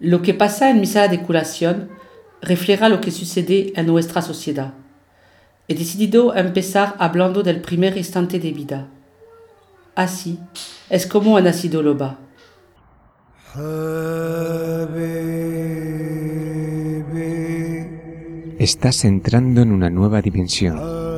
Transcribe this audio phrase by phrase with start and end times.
[0.00, 1.90] Lo que pasa en mi sala de curación
[2.40, 4.72] refleja lo que sucede en nuestra sociedad.
[5.68, 8.88] He decidido empezar hablando del primer instante de vida.
[9.94, 10.38] Así
[10.88, 12.18] es como ha nacido Loba.
[18.58, 21.09] Estás entrando en una nueva dimensión.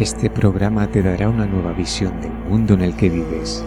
[0.00, 3.62] Este programa te dará una nueva visión del mundo en el que vives.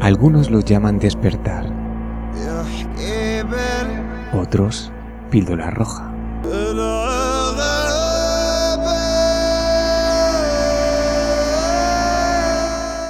[0.00, 1.66] Algunos lo llaman despertar,
[4.32, 4.90] otros
[5.30, 6.12] píldora roja.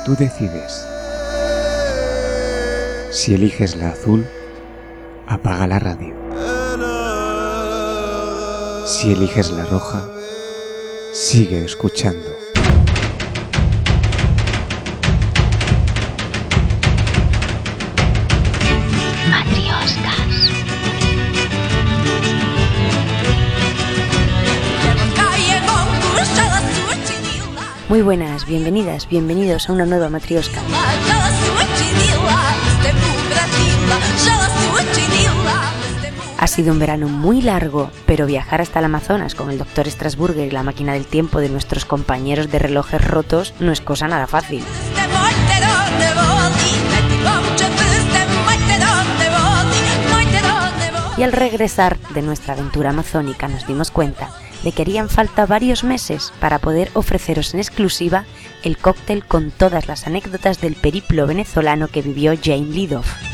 [0.05, 0.92] Tú decides.
[3.23, 4.27] Si eliges la azul,
[5.29, 6.13] apaga la radio.
[8.85, 10.09] Si eliges la roja,
[11.13, 12.31] sigue escuchando.
[27.89, 30.61] Muy buenas, bienvenidas, bienvenidos a una nueva matriosca.
[36.53, 40.51] Sido un verano muy largo, pero viajar hasta el Amazonas con el doctor Strasburger y
[40.51, 44.63] la máquina del tiempo de nuestros compañeros de relojes rotos no es cosa nada fácil.
[51.17, 54.29] Y al regresar de nuestra aventura amazónica nos dimos cuenta
[54.63, 58.27] le querían falta varios meses para poder ofreceros en exclusiva
[58.63, 63.32] el cóctel con todas las anécdotas del periplo venezolano que vivió Jane Lidoff.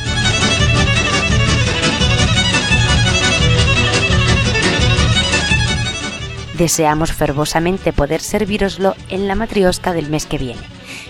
[6.59, 10.61] Deseamos fervosamente poder serviroslo en la matriosca del mes que viene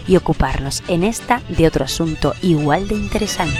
[0.06, 3.58] y ocuparnos en esta de otro asunto igual de interesante.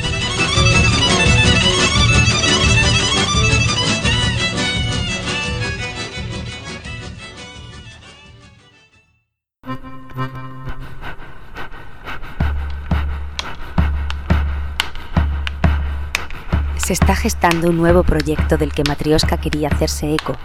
[16.77, 20.38] se está gestando un nuevo proyecto del que Matrioska quería hacerse eco,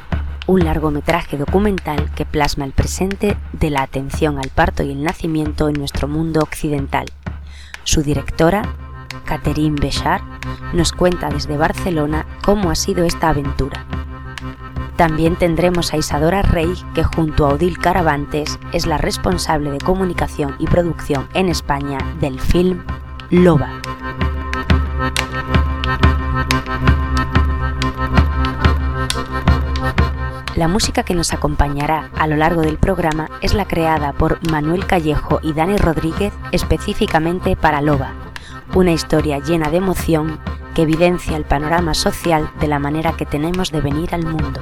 [0.48, 5.70] un largometraje documental que plasma el presente de la atención al parto y el nacimiento
[5.70, 7.06] en nuestro mundo occidental.
[7.84, 8.64] Su directora,
[9.26, 10.24] Catherine Béchard,
[10.74, 13.86] nos cuenta desde Barcelona cómo ha sido esta aventura.
[14.96, 20.56] También tendremos a Isadora Rey, que junto a Odil Caravantes es la responsable de comunicación
[20.60, 22.84] y producción en España del film
[23.32, 23.82] Loba.
[30.56, 34.86] La música que nos acompañará a lo largo del programa es la creada por Manuel
[34.86, 38.14] Callejo y Dani Rodríguez específicamente para Loba,
[38.76, 40.40] una historia llena de emoción
[40.76, 44.62] que evidencia el panorama social de la manera que tenemos de venir al mundo.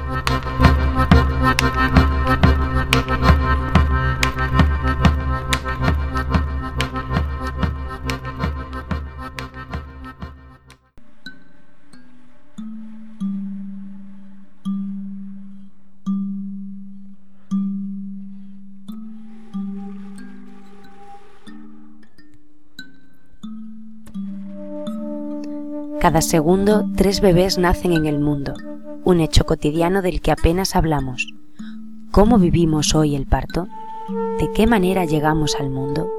[26.02, 28.54] Cada segundo, tres bebés nacen en el mundo,
[29.04, 31.32] un hecho cotidiano del que apenas hablamos.
[32.10, 33.68] ¿Cómo vivimos hoy el parto?
[34.40, 36.10] ¿De qué manera llegamos al mundo?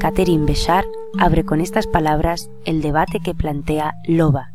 [0.00, 0.86] Catherine Béchard
[1.18, 4.52] abre con estas palabras el debate que plantea Loba,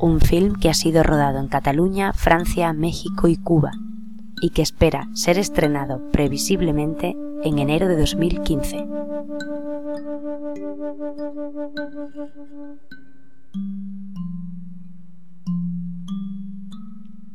[0.00, 3.70] un film que ha sido rodado en Cataluña, Francia, México y Cuba,
[4.40, 8.84] y que espera ser estrenado previsiblemente en enero de 2015.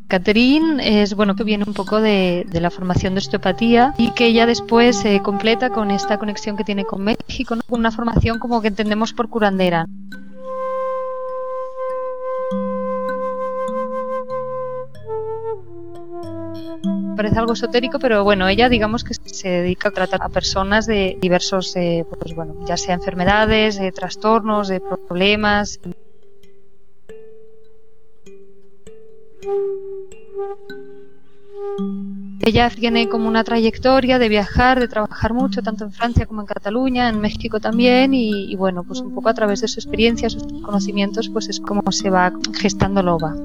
[0.09, 4.47] Catherine es bueno que viene un poco de, la formación de osteopatía y que ella
[4.47, 8.69] después se completa con esta conexión que tiene con México, con una formación como que
[8.69, 9.85] entendemos por curandera.
[17.15, 21.17] parece algo esotérico, pero bueno, ella digamos que se dedica a tratar a personas de
[21.19, 25.81] diversos, eh, pues bueno, ya sea enfermedades, de trastornos, de problemas.
[32.41, 36.47] Ella tiene como una trayectoria de viajar, de trabajar mucho, tanto en Francia como en
[36.47, 40.43] Cataluña, en México también, y, bueno, pues un poco a través de su experiencia, sus
[40.63, 43.35] conocimientos, pues es como se va gestando Loba.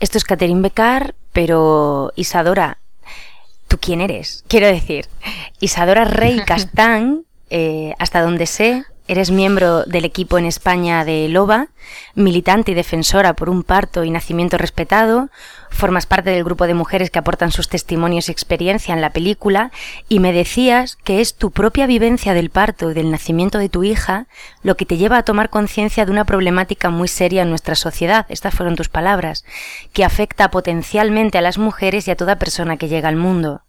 [0.00, 2.78] Esto es Catherine Becar, pero Isadora,
[3.68, 4.44] ¿tú quién eres?
[4.48, 5.06] Quiero decir,
[5.60, 11.66] Isadora Rey Castán, eh, hasta donde sé, Eres miembro del equipo en España de LOBA,
[12.14, 15.30] militante y defensora por un parto y nacimiento respetado,
[15.68, 19.72] formas parte del grupo de mujeres que aportan sus testimonios y experiencia en la película
[20.08, 23.82] y me decías que es tu propia vivencia del parto y del nacimiento de tu
[23.82, 24.28] hija
[24.62, 28.26] lo que te lleva a tomar conciencia de una problemática muy seria en nuestra sociedad,
[28.28, 29.44] estas fueron tus palabras,
[29.92, 33.62] que afecta potencialmente a las mujeres y a toda persona que llega al mundo.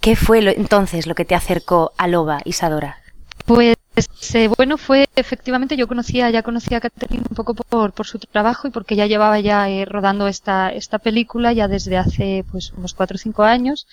[0.00, 2.96] ¿Qué fue entonces lo que te acercó a Loba, Isadora?
[3.44, 8.06] Pues este, bueno, fue efectivamente, yo conocía, ya conocía a Catherine un poco por, por
[8.06, 12.44] su trabajo y porque ya llevaba ya eh, rodando esta, esta película ya desde hace
[12.50, 13.86] pues unos cuatro o cinco años.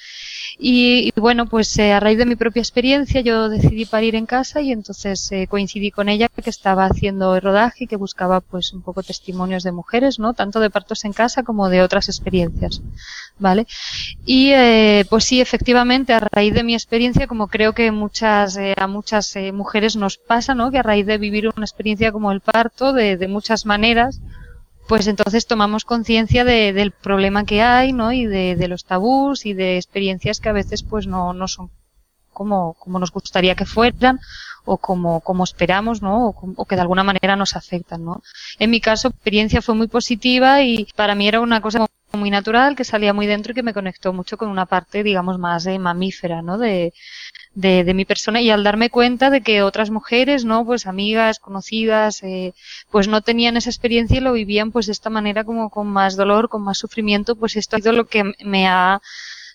[0.58, 4.62] Y, bueno, pues eh, a raíz de mi propia experiencia yo decidí parir en casa
[4.62, 8.74] y entonces eh, coincidí con ella que estaba haciendo el rodaje y que buscaba pues
[8.74, 10.34] un poco testimonios de mujeres, ¿no?
[10.34, 12.82] Tanto de partos en casa como de otras experiencias,
[13.38, 13.68] ¿vale?
[14.26, 14.54] Y
[15.10, 19.89] pues sí, efectivamente, a raíz de mi experiencia, como creo que muchas, a muchas mujeres
[19.96, 20.72] nos pasa, ¿no?
[20.72, 24.22] Que a raíz de vivir una experiencia como el parto, de, muchas maneras,
[24.88, 28.12] pues entonces tomamos conciencia del problema que hay, ¿no?
[28.12, 31.70] Y de, los tabús y de experiencias que a veces pues no, no son
[32.34, 34.20] como, como nos gustaría que fueran
[34.66, 36.28] o como, como esperamos, ¿no?
[36.30, 38.22] O, que de alguna manera nos afectan, ¿no?
[38.60, 42.76] En mi caso, experiencia fue muy positiva y para mí era una cosa muy natural
[42.76, 45.78] que salía muy dentro y que me conectó mucho con una parte, digamos, más de
[45.80, 46.58] mamífera, ¿no?
[46.58, 46.94] De,
[47.56, 50.66] de, de, mi persona y al darme cuenta de que otras mujeres, ¿no?
[50.66, 52.54] Pues amigas, conocidas, eh,
[52.92, 56.16] pues no tenían esa experiencia y lo vivían pues de esta manera como con más
[56.16, 59.02] dolor, con más sufrimiento, pues esto ha sido lo que me ha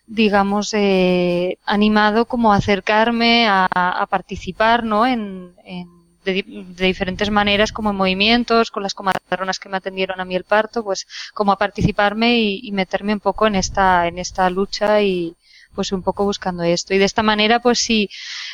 [0.06, 5.06] digamos, eh, animado como a acercarme a, a participar, ¿no?
[5.06, 5.88] En, en
[6.24, 10.34] de, de, diferentes maneras, como en movimientos, con las comadronas que me atendieron a mí
[10.34, 14.48] el parto, pues como a participarme y, y meterme un poco en esta, en esta
[14.50, 15.36] lucha y,
[15.74, 16.94] pues un poco buscando esto.
[16.94, 18.08] Y de esta manera, pues sí,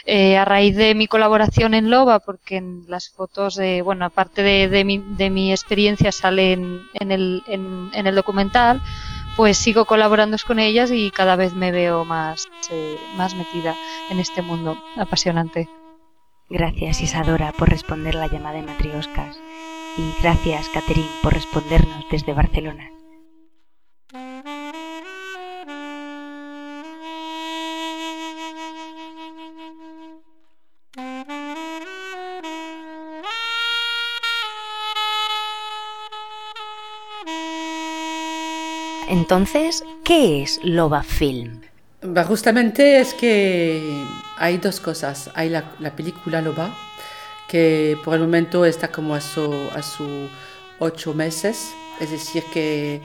[0.06, 4.42] eh, a raíz de mi colaboración en Loba, porque en las fotos, de, bueno, aparte
[4.42, 8.80] de, de, mi, de mi experiencia sale en, el, en, en, el documental,
[9.36, 13.74] pues sigo colaborando con ellas y cada vez me veo más, eh, más metida
[14.10, 15.68] en este mundo apasionante.
[16.48, 19.38] Gracias Isadora por responder la llamada de Matrioscas
[19.96, 22.99] y gracias Catherine por respondernos desde Barcelona.
[39.30, 41.60] Entonces, ¿qué es Loba Film?
[42.26, 44.04] Justamente es que
[44.36, 45.30] hay dos cosas.
[45.36, 46.76] Hay la, película Loba,
[47.48, 50.28] que por el momento está como a sus su
[50.80, 53.00] ocho meses, es decir, que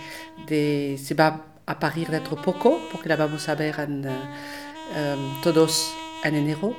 [0.97, 6.37] se va a parir dentro poco, porque la vamos a ver en, um, todos en
[6.37, 6.75] enero.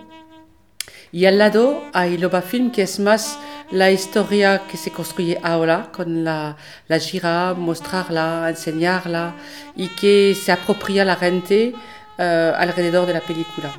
[1.16, 3.38] Y al lado hay Loba Film, que es más
[3.70, 6.58] la historia que se construye ahora con la,
[6.88, 9.34] la gira, mostrarla, enseñarla
[9.74, 11.72] y que se apropria la gente
[12.18, 12.22] uh,
[12.58, 13.72] alrededor de la película.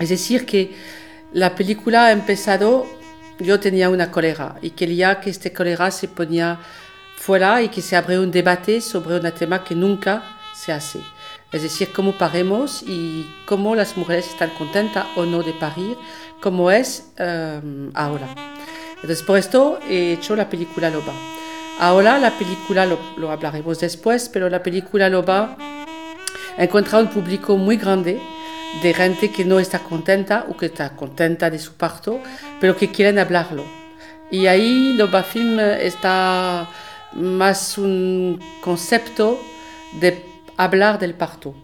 [0.00, 0.74] Es decir, que
[1.32, 2.88] la película ha empezado,
[3.38, 6.58] yo tenía una cólera y quería que este cólera se ponía
[7.18, 10.24] fuera y que se abriera un debate sobre un tema que nunca
[10.56, 10.98] se hace.
[11.50, 15.96] Es decir, cómo paremos y cómo las mujeres están contentas o no de parir,
[16.40, 18.28] como es um, ahora.
[18.96, 21.12] Entonces, por esto he hecho la película Loba.
[21.78, 25.56] Ahora la película, lo, lo hablaremos después, pero la película Loba
[26.56, 28.20] ha encontrado un público muy grande
[28.82, 32.20] de gente que no está contenta o que está contenta de su parto,
[32.60, 33.64] pero que quieren hablarlo.
[34.30, 36.68] Y ahí Loba Film está
[37.14, 39.40] más un concepto
[40.00, 40.24] de
[40.56, 41.54] hablar del parto.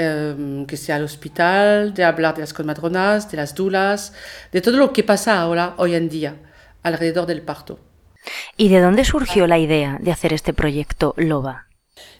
[0.00, 4.12] Em, que sea al hospital, de hablar de las comadronas, de las dulas,
[4.52, 6.36] de todo lo que pasa ahora, hoy en día,
[6.82, 7.78] alrededor del parto.
[8.56, 11.66] ¿Y de dónde surgió la idea de hacer este proyecto Loba?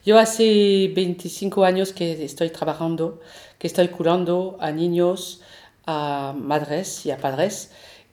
[0.04, 3.20] Yo hace 25 años que estoy trabajando,
[3.58, 5.42] que estoy curando a niños,
[5.86, 7.70] a madres y a padres.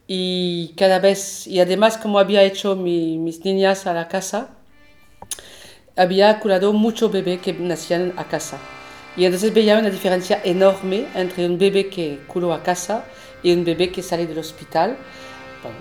[0.08, 4.52] Y cada vez, y además como había hecho mis niñas a la casa,
[5.98, 8.60] había curado muchos bebés que nacían a casa.
[9.18, 13.04] Y entonces veía una diferencia enorme entre un bebé que curó a casa
[13.42, 14.96] y un bebé que sale del hospital.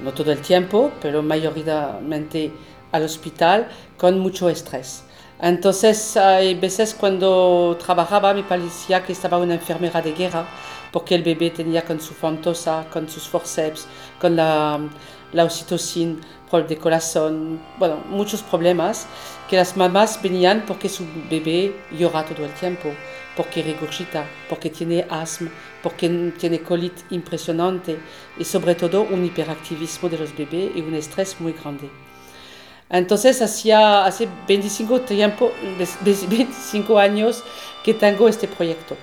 [0.03, 2.51] no todo el tiempo, pero mayoritariamente
[2.93, 5.03] al hospital con mucho estrés.
[5.41, 10.47] Entonces, hay veces cuando trabajaba me parecía que estaba una enfermera de guerra,
[10.91, 13.87] porque el bebé tenía con su fantosa, con sus forceps,
[14.19, 14.81] con la,
[15.33, 16.17] la oxitocina,
[16.51, 19.07] por de corazón, bueno, muchos problemas,
[19.49, 22.91] que las mamás venían porque su bebé llora todo el tiempo,
[23.37, 25.51] porque regurgita, porque tiene asma,
[25.83, 27.99] porque tiene colit impresionante
[28.39, 31.91] y sobre todo un hiperactivismo de los bebés y un estrés muy grande.
[32.89, 35.51] Entonces, hacía, hace 25, tiempo,
[36.03, 37.43] 25 años
[37.85, 38.97] que tengo este proyecto.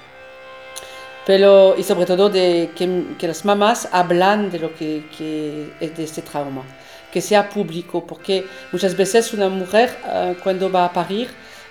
[1.25, 5.95] Pero, y sobre todo de que, que las mamás hablan de lo que, que, es
[5.95, 6.63] de este trauma,
[7.13, 11.29] que sea público, porque muchas veces una mujer uh, cuando va a parir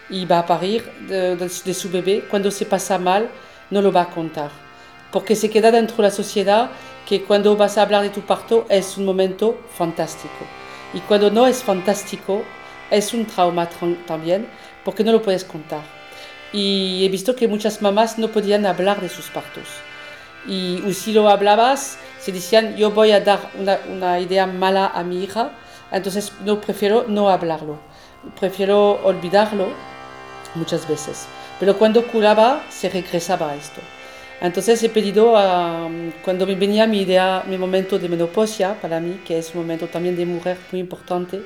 [0.08, 3.28] y va a parir de, de, de, su bebé, cuando se pasa mal,
[3.70, 4.50] no lo va a contar,
[5.10, 6.70] porque se queda dentro de la sociedad
[7.08, 10.46] que cuando vas a hablar de tu parto es un momento fantástico.
[10.94, 12.44] Y cuando no es fantástico,
[12.90, 13.68] es un trauma
[14.06, 14.46] también,
[14.84, 15.82] porque no lo puedes contar.
[16.52, 19.66] Y he visto que muchas mamás no podían hablar de sus partos.
[20.46, 25.24] Y si lo hablabas, se decían, yo voy a dar una, idea mala a mi
[25.24, 25.50] hija,
[25.90, 27.78] entonces no prefiero no hablarlo,
[28.38, 29.66] prefiero olvidarlo
[30.54, 31.26] muchas veces.
[31.58, 33.80] Pero cuando curaba, se regresaba a esto.
[34.40, 35.88] Entonces he pedido, a,
[36.24, 39.88] cuando me venía mi idea, mi momento de menopausia, para mí, que es un momento
[39.88, 41.42] también de mujer muy importante,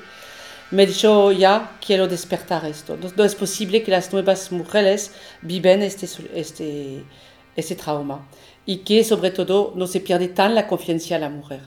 [0.71, 2.99] me he ya, quiero despertar esto.
[3.01, 7.03] No, no es posible que las nuevas mujeres viven este, este,
[7.57, 8.27] este trauma
[8.67, 11.61] y que sobre todo no se pierde tan la confianza a la mujer.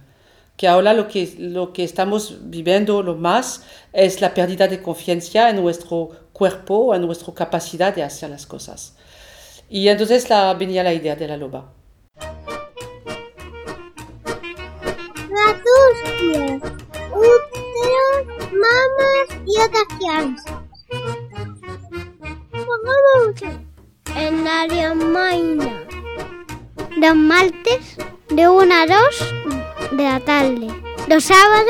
[0.57, 3.63] Que ahora lo que, lo que estamos viviendo lo más
[3.93, 8.97] es la pérdida de confianza en nuestro cuerpo, en nuestra capacidad de hacer las cosas.
[9.69, 11.71] Y entonces la, venía la idea de la loba.
[17.11, 20.55] Úteros, mamas y otras crianzas.
[24.15, 25.88] En área maina.
[26.99, 27.97] Los martes
[28.29, 30.67] de 1 a 2 de la tarde.
[31.07, 31.65] Los sábados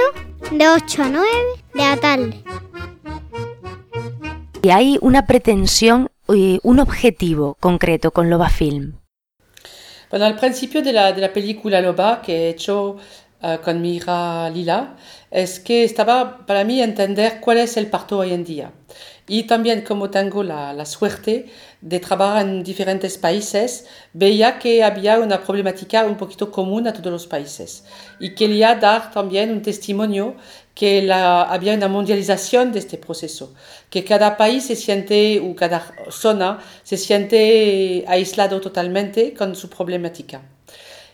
[0.51, 1.27] de 8 a 9
[1.73, 2.43] de la tarde.
[4.61, 8.93] Y hay una pretensión un objetivo concreto con Loba Film?
[10.09, 12.97] Bueno, al principio de la, de la película Loba, que he hecho
[13.41, 14.95] uh, con mi hija Lila,
[15.31, 18.71] es que estaba para mí entender cuál es el parto hoy en día.
[19.29, 21.45] Y también como tengo la, la suerte
[21.81, 27.11] de trabajar en diferentes países, veía que había una problemática un poquito común a todos
[27.11, 27.85] los países.
[28.19, 30.35] Y quería dar también un testimonio
[30.73, 33.53] que la, había una mundialización de este proceso,
[33.89, 40.41] que cada país se siente, o cada zona se siente aislado totalmente con su problemática.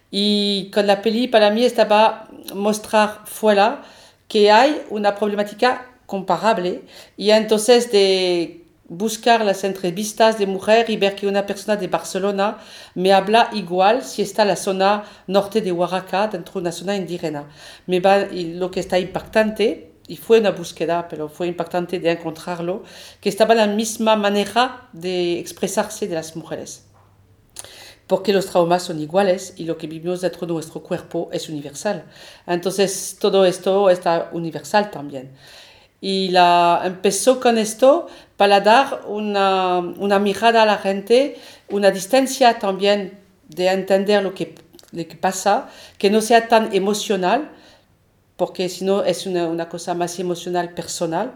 [0.09, 3.83] Y con la peli para mí estaba mostrar fuera
[4.27, 6.83] que hay una problemática comparable
[7.17, 12.59] y entonces de buscar las entrevistas de mujer y ver que una persona de Barcelona
[12.93, 16.95] me habla igual si está en la zona norte de Oaxaca, dentro de una zona
[16.95, 17.49] indígena.
[17.87, 22.11] Me va, y lo que está impactante, y fue una búsqueda, pero fue impactante de
[22.11, 22.83] encontrarlo,
[23.19, 26.83] que estaba la misma manera de expresarse de las mujeres.
[28.05, 32.05] Porque los traumas son iguales y lo que vivimos dentro de nuestro cuerpo es universal.
[32.45, 35.31] Entonces todo esto está universal también.
[36.07, 38.05] Y la, empezó con esto
[38.37, 41.35] para dar una, una mirada a la gente,
[41.71, 43.17] una distancia también
[43.49, 44.53] de entender lo que,
[44.91, 47.49] lo que pasa, que no sea tan emocional,
[48.37, 51.33] porque si no es una, una, cosa más emocional, personal,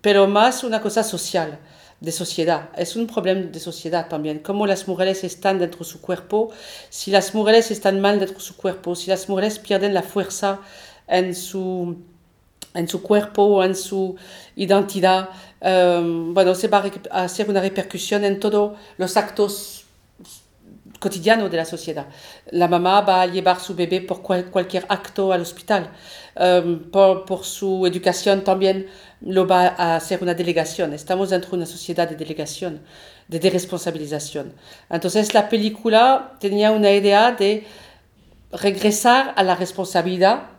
[0.00, 1.60] pero más una cosa social,
[2.00, 2.70] de sociedad.
[2.76, 6.50] Es un problema de sociedad también, cómo las mujeres están dentro de su cuerpo,
[6.88, 10.62] si las mujeres están mal dentro de su cuerpo, si las mujeres pierden la fuerza
[11.06, 12.09] en su
[12.74, 14.16] en su cuerpo en su
[14.56, 15.30] identidad.
[15.60, 19.84] Um, bueno, se va a hacer una repercusión en todos los actos
[20.98, 22.06] cotidiano de la sociedad.
[22.50, 25.90] La mamá va a llevar su bebé por cualquier acto al hospital.
[26.36, 28.86] Um, por, por, su educación también
[29.20, 30.92] lo va a hacer una delegación.
[30.92, 32.82] Estamos dentro de una sociedad de delegación,
[33.28, 34.52] de responsabilización.
[34.90, 37.66] Entonces la película tenía una idea de
[38.52, 40.50] regresar a la responsabilidad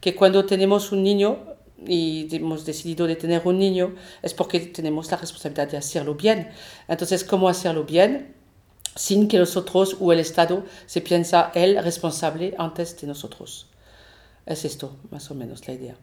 [0.00, 1.45] que cuando tenemos un niño
[1.84, 6.48] y hemos decidido de tener un niño es porque tenemos la responsabilidad de hacerlo bien.
[6.88, 8.34] Entonces, ¿cómo hacerlo bien?
[8.94, 13.68] Sin que nosotros o el Estado se piensa él responsable antes de nosotros.
[14.46, 15.96] Es esto, más o menos, la idea.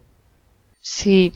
[0.85, 1.31] Sí,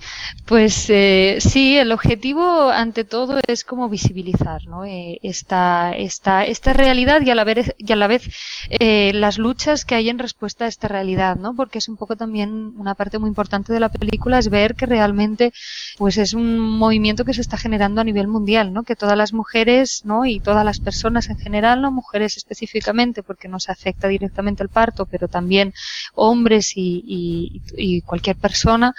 [0.46, 4.84] pues eh, sí, el objetivo ante todo es como visibilizar ¿no?
[4.84, 8.24] Eh, esta, esta, esta realidad y a la vez, y a la vez
[8.70, 11.56] eh, las luchas que hay en respuesta a esta realidad, ¿no?
[11.56, 14.86] porque es un poco también una parte muy importante de la película, es ver que
[14.86, 15.54] realmente
[15.98, 18.84] pues es un movimiento que se está generando a nivel mundial, ¿no?
[18.84, 20.26] que todas las mujeres ¿no?
[20.26, 24.68] y todas las personas en general, no mujeres específicamente porque no se afecta directamente el
[24.68, 25.74] parto, pero también
[26.16, 28.94] hombres y, y, y cualquier persona,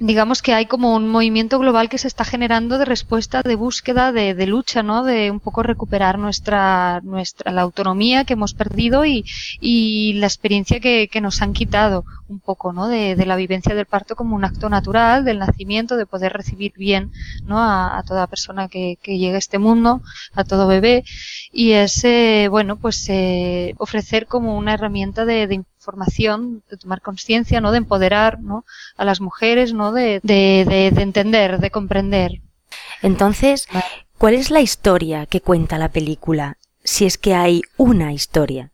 [0.00, 4.10] digamos que hay como un movimiento global que se está generando de respuesta, de búsqueda,
[4.10, 5.04] de, de, lucha, ¿no?
[5.04, 9.24] De un poco recuperar nuestra, nuestra, la autonomía que hemos perdido y,
[9.60, 12.88] y la experiencia que, que, nos han quitado un poco, ¿no?
[12.88, 16.72] De, de, la vivencia del parto como un acto natural, del nacimiento, de poder recibir
[16.76, 17.12] bien,
[17.44, 17.58] ¿no?
[17.58, 20.02] A, a toda persona que, que llegue a este mundo,
[20.34, 21.04] a todo bebé.
[21.52, 27.00] Y es, eh, bueno, pues eh, ofrecer como una herramienta de, de formación, de tomar
[27.00, 27.70] conciencia, ¿no?
[27.70, 28.64] De empoderar, ¿no?
[28.96, 29.92] A las mujeres, ¿no?
[29.92, 32.40] De, de, de, de entender, de comprender.
[33.02, 33.68] Entonces,
[34.18, 36.56] ¿cuál es la historia que cuenta la película?
[36.82, 38.70] Si es que hay una historia.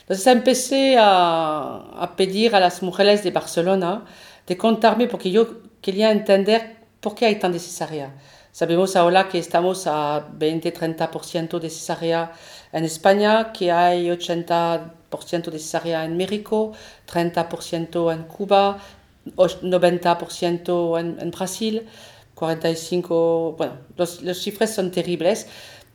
[0.00, 4.04] Entonces empecé a, a pedir a las mujeres de Barcelona
[4.46, 8.14] de contarme, porque yo quería entender por qué hay tan de cesárea.
[8.52, 12.32] Sabemos ahora que estamos a 20-30% de cesárea
[12.72, 16.72] en España, que hay 80% de cesárea en México,
[17.12, 18.78] 30% en Cuba,
[19.36, 21.86] 90% en, en, Brasil,
[22.34, 25.46] 45%, bueno, los, los cifras son terribles.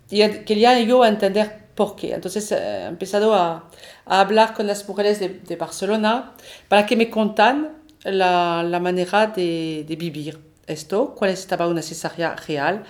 [0.09, 2.13] Y quería yo entender por qué.
[2.13, 3.69] Entonces he empezado a,
[4.05, 6.33] a hablar con las mujeres de, de, Barcelona
[6.67, 12.35] para que me contan la, la manera de, de vivir esto, cuál estaba una cesárea
[12.35, 12.83] real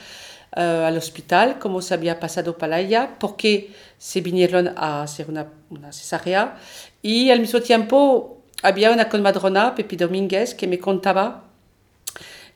[0.56, 5.30] uh, al hospital, cómo se había pasado para ella, por qué se vinieron a hacer
[5.30, 6.58] una, una cesárea.
[7.02, 11.44] Y al mismo tiempo había una comadrona, Pepi Domínguez, que me contaba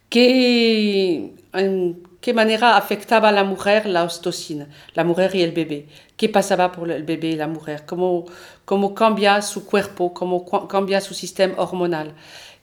[0.10, 5.88] que, en qué manera afectaba a la mujer la oxitocina, la mujer y el bebé,
[6.16, 8.26] qué pasaba por el bebé y la mujer, cómo,
[8.66, 12.14] cómo cambia su cuerpo, cómo cambia su sistema hormonal.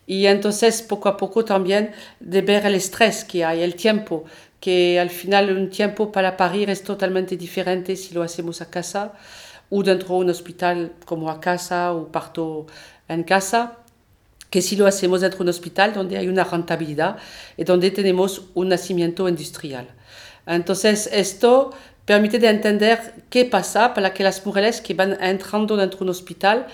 [0.06, 4.24] Y entonces poco a poco también de ver el estrés que hay, el tiempo,
[4.62, 9.12] que al final un tiempo para parir es totalmente diferente si lo hacemos a casa
[9.70, 12.68] o dentro de un hospital como a casa o parto
[13.08, 13.78] en casa,
[14.50, 17.16] que si lo hacemos dentro de un hospital donde hay una rentabilidad
[17.56, 19.88] y donde tenemos un nacimiento industrial.
[20.46, 21.72] Entonces esto
[22.04, 26.10] permite de entender qué pasa para que las mujeres que van entrando dentro de un
[26.10, 26.68] hospital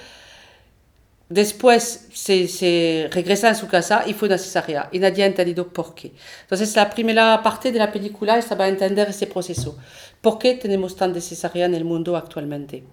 [1.28, 5.68] Después se, se, regresa a su casa y fue una cesárea y nadie ha entendido
[5.68, 6.12] por qué.
[6.42, 9.76] Entonces la primera parte de la película estaba a entender ese proceso.
[10.22, 12.84] ¿Por qué tenemos tan de cesárea en el mundo actualmente?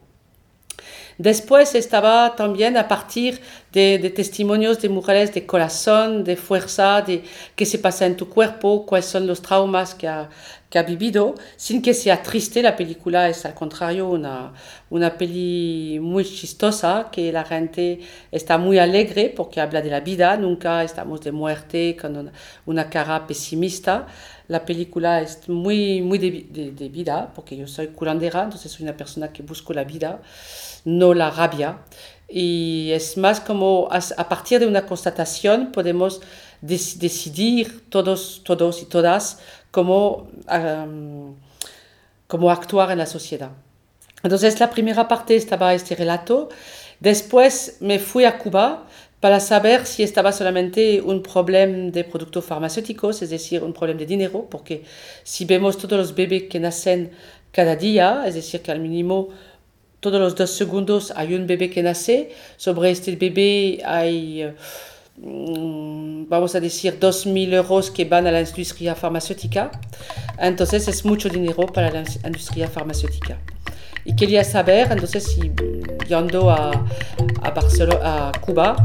[1.17, 3.39] Después estaba también a partir
[3.71, 7.23] de, de, testimonios de mujeres de corazón, de fuerza, de
[7.55, 10.29] qué se pasa en tu cuerpo, cuáles son los traumas que ha,
[10.69, 12.61] que ha vivido, sin que sea triste.
[12.61, 14.53] La película es al contrario una,
[14.89, 17.99] una peli muy chistosa, que la gente
[18.31, 22.31] está muy alegre porque habla de la vida, nunca estamos de muerte con una,
[22.65, 24.07] una cara pesimista.
[24.47, 28.83] La película es muy, muy de, de, de, vida, porque yo soy curandera, entonces soy
[28.83, 30.21] una persona que busco la vida,
[30.83, 31.79] no la rabia.
[32.27, 36.21] Y es más como a, partir de una constatación podemos
[36.61, 39.39] decidir todos, todos y todas
[39.75, 41.35] cómo, um,
[42.27, 43.51] cómo actuar en la sociedad.
[44.23, 46.47] Entonces la primera parte estaba este relato.
[47.01, 48.87] Después me fui a Cuba
[49.19, 54.05] para saber si estaba solamente un problema de productos farmacéuticos, es decir, un problema de
[54.05, 54.85] dinero, porque
[55.23, 57.11] si vemos todos los bebés que nacen
[57.51, 59.27] cada día, es decir, que al mínimo
[59.99, 64.53] todos los dos segundos hay un bebé que nace, sobre este bebé hay, uh,
[65.17, 69.71] vamos a decir, 2.000 euros que van a la industria farmacéutica,
[70.39, 73.37] entonces es mucho dinero para la industria farmacéutica.
[74.03, 75.51] Y quería saber, entonces, si
[76.07, 76.85] yendo a,
[77.41, 78.75] a, Barcelona, a Cuba,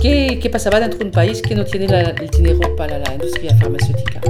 [0.00, 3.12] ¿qué, ¿qué, pasaba dentro de un país que no tiene la, el dinero para la
[3.12, 4.20] industria farmacéutica?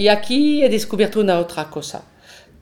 [0.00, 2.04] Y aquí he descubierto una otra cosa,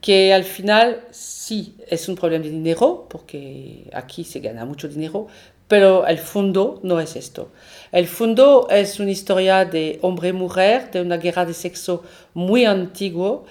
[0.00, 5.28] que al final sí es un problema de dinero, porque aquí se gana mucho dinero,
[5.68, 7.52] pero el fondo no es esto.
[7.92, 12.02] El fondo es una historia de hombre-mujer, de una guerra de sexo
[12.34, 13.44] muy antiguo,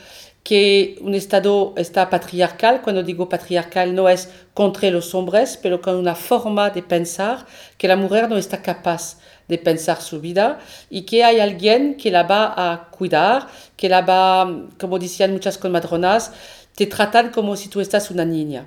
[0.43, 5.95] que un Estado está patriarcal, cuando digo patriarcal no es contra los hombres, pero con
[5.95, 7.45] una forma de pensar
[7.77, 9.17] que la mujer no está capaz
[9.47, 14.01] de pensar su vida y que hay alguien que la va a cuidar, que la
[14.01, 16.31] va, como decían muchas comadronas,
[16.75, 18.65] te tratan como si tú estás una niña.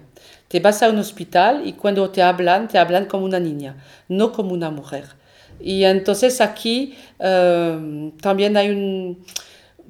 [0.48, 3.76] Te vas a un hospital y cuando te hablan, te hablan como una niña,
[4.08, 5.04] no como una mujer.
[5.60, 9.24] Y entonces aquí eh, también hay un,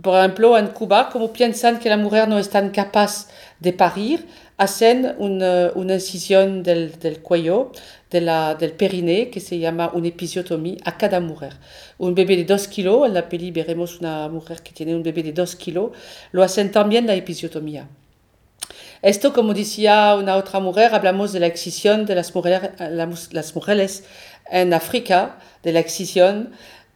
[0.02, 4.26] por en Cuba, como piensan que la mujer no es tan capaz de parir,
[4.60, 7.72] hacen una, una incisión del, del cuello,
[8.10, 11.54] de la, del periné, que se llama una episiotomía a cada mujer.
[11.96, 15.22] Un bebé de 2 kilos, en la peli veremos una mujer que tiene un bebé
[15.22, 15.92] de 2 kilos,
[16.32, 17.88] lo hacen también la episiotomía.
[19.00, 22.34] Esto, como decía una otra mujer, hablamos de la excisión de las
[23.54, 24.04] mujeres,
[24.50, 26.52] en África, de la excisión,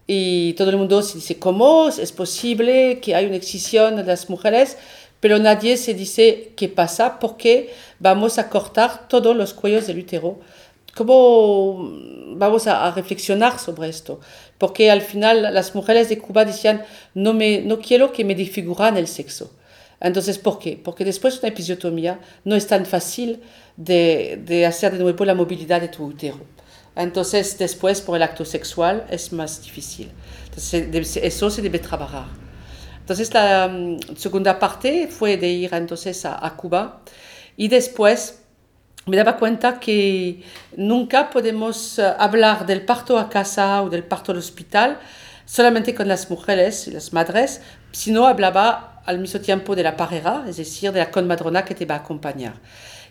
[0.06, 4.28] y todo el mundo se dice, ¿cómo es posible que haya una excisión de las
[4.28, 4.76] mujeres?
[5.24, 10.38] Pero nadie se dice qué pasa, porque vamos a cortar todos los cuellos del útero.
[10.94, 11.90] ¿Cómo
[12.36, 14.20] vamos a, reflexionar sobre esto?
[14.58, 16.84] Porque al final las mujeres de Cuba decían,
[17.14, 19.50] no, me, no quiero que me desfiguran el sexo.
[19.98, 20.78] Entonces, ¿por qué?
[20.84, 23.40] Porque después de una episiotomía no es tan fácil
[23.78, 26.38] de, de hacer de nuevo la movilidad de tu útero.
[26.96, 30.10] Entonces, después, por el acto sexual, es más difícil.
[30.50, 32.43] Entonces, eso se debe trabajar.
[33.04, 37.02] Entonces, la um, segunda parte fue de ir entonces a, a, Cuba
[37.54, 38.40] y después
[39.04, 40.42] me daba cuenta que
[40.74, 44.98] nunca podemos uh, hablar del parto a casa o del parto al hospital
[45.44, 47.60] solamente con las mujeres y las madres,
[47.92, 51.84] sino hablaba al mismo tiempo de la pareja, es decir, de la conmadrona que te
[51.84, 52.54] va a acompañar.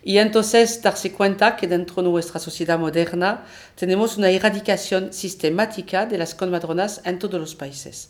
[0.03, 6.17] Y entonces darse cuenta que dentro de nuestra sociedad moderna tenemos una erradicación sistemática de
[6.17, 8.09] las conmadronas en todos los países.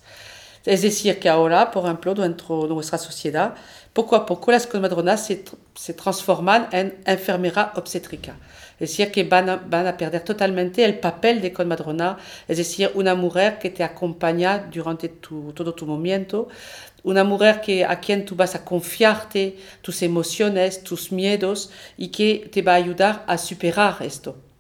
[0.66, 3.54] Es decir, que ahora, por ejemplo, dentro de nuestra sociedad,
[3.92, 5.44] poco a poco conmadronas se,
[5.76, 8.36] se transforman en enfermera obstétrica.
[8.80, 12.92] Es decir, que van a, van a perder totalmente el papel de conmadrona, es decir,
[12.96, 16.48] una mujer que te acompaña durante tu, todo tu movimiento,
[17.04, 22.50] una mujer que, a quien tú vas a confiarte tus emociones, tus miedos y que
[22.52, 24.53] te va a ayudar a superar esto.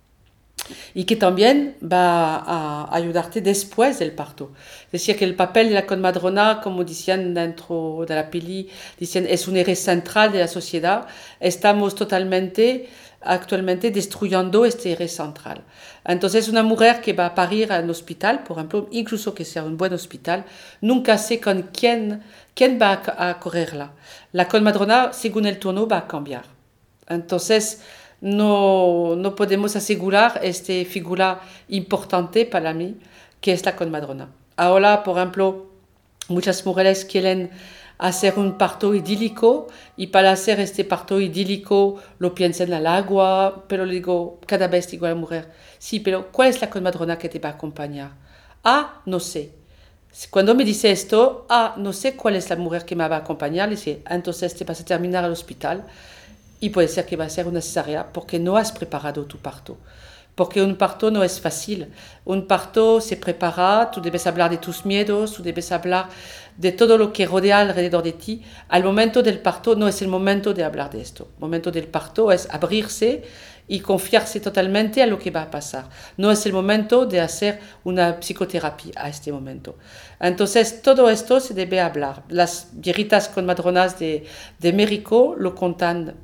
[0.94, 4.52] Y que también va a ayudarte después del parto.
[4.86, 9.28] Es decir, que el papel de la conmadrona, como decían dentro de la peli, dicen,
[9.30, 11.06] es un eje central de la sociedad.
[11.40, 12.90] Estamos totalmente
[13.26, 15.62] actualmente destruyendo este eje central.
[16.06, 19.64] Entonces, una mujer que va a parir en un hospital, por ejemplo, incluso que sea
[19.64, 20.46] un buen hospital,
[20.82, 22.24] nunca sé con quién,
[22.54, 23.92] quién va a correrla.
[24.34, 26.44] La colmadrona, según el turno, va a cambiar.
[27.08, 27.82] Entonces,
[28.24, 32.96] no, no podemos asegurar esta figura importante para mí,
[33.42, 34.30] que es la colmadrona.
[34.56, 35.66] Ahora, por ejemplo,
[36.30, 37.52] muchas mujeres quieren
[37.98, 43.86] hacer un parto idílico y para hacer este parto idílico lo piensan al agua, pero
[43.86, 47.28] le digo cada vez digo a la mujer, sí, pero ¿cuál es la comadrona que
[47.28, 48.12] te va a acompañar?
[48.64, 49.52] Ah, no sé.
[50.30, 53.20] Cuando me dice esto, ah, no sé cuál es la mujer que me va a
[53.20, 55.86] acompañar, le dice, entonces te vas a terminar al hospital
[56.64, 59.78] y puede ser que va a ser una cesárea porque no has preparado tu parto
[60.36, 61.90] porque un parto no es fácil.
[62.26, 66.10] Un parto se prepara, tú debes hablar de tus miedos, tú debes hablar
[66.58, 68.42] de todo lo que rodea alrededor de ti.
[68.70, 71.30] Al momento del parto no es el momento de hablar de esto.
[71.36, 73.24] El momento del parto es abrirse
[73.68, 75.88] y confiarse totalmente a lo que va a pasar.
[76.18, 79.78] No es el momento de hacer una psicoterapia a este momento.
[80.20, 82.24] Entonces, todo esto se debe hablar.
[82.28, 84.26] Las viejitas con madronas de,
[84.60, 86.16] de México lo contan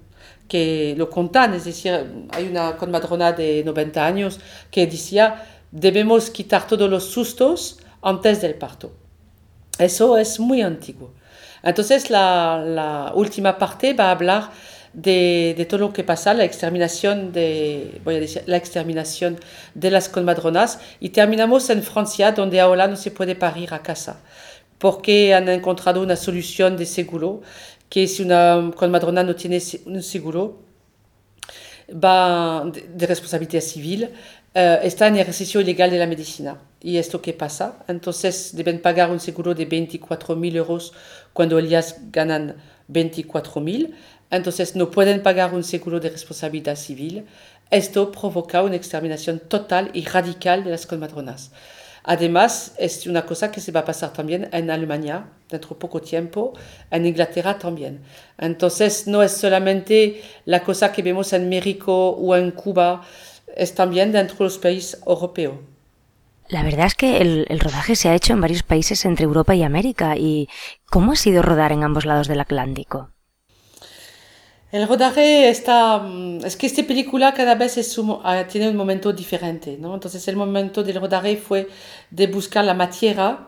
[0.49, 6.67] que lo contan, es decir, hay una conmadrona de 90 años que decía, debemos quitar
[6.67, 8.91] todos los sustos antes del parto.
[9.77, 11.13] Eso es muy antiguo.
[11.63, 14.49] Entonces, la, la última parte va a hablar
[14.93, 19.39] de, de, todo lo que pasa, la exterminación de, voy la exterminación
[19.75, 24.19] de las conmadronas y terminamos en Francia, donde ahora no se puede parir a casa,
[24.79, 27.41] porque han encontrado una solución de seguro
[27.89, 30.69] que si una colmadrona no tiene un seguro
[31.91, 34.09] va de, responsabilidad civil,
[34.55, 36.57] uh, está en ejercicio ilegal de la medicina.
[36.81, 37.83] Y es lo que pasa?
[37.87, 40.93] Entonces deben pagar un seguro de 24.000 euros
[41.33, 42.55] cuando ellas ganan
[42.91, 43.93] 24.000.
[44.31, 47.25] Entonces no pueden pagar un seguro de responsabilidad civil.
[47.71, 51.51] Esto provoca una exterminación total y radical de las colmadronas.
[52.03, 56.01] Además, es una cosa que se va a pasar también en Alemania dentro de poco
[56.01, 56.53] tiempo,
[56.91, 58.01] en Inglaterra también.
[58.37, 63.01] Entonces, no es solamente la cosa que vemos en México o en Cuba,
[63.55, 65.55] es también dentro de los países europeos.
[66.47, 69.53] La verdad es que el, el, rodaje se ha hecho en varios países entre Europa
[69.53, 70.17] y América.
[70.17, 70.49] ¿Y
[70.89, 73.11] cómo ha sido rodar en ambos lados del Atlántico?
[74.71, 75.97] El rodaje está...
[75.97, 79.95] Mm, es que esta película cada vez es un, ah, tiene un momento diferente, ¿no?
[79.95, 81.67] Entonces el momento del rodaje fue
[82.11, 83.47] de buscar la materia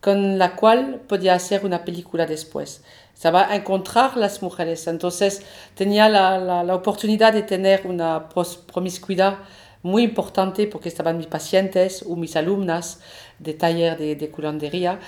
[0.00, 2.82] con la cual podía hacer una película después.
[3.14, 4.86] Se va a encontrar las mujeres.
[4.86, 5.42] Entonces
[5.74, 8.28] tenía la, la, oportunidad de tener una
[8.72, 9.38] promiscuidad
[9.82, 13.00] muy importante porque estaban mis pacientes o mis alumnas
[13.40, 15.00] de taller de, de curandería.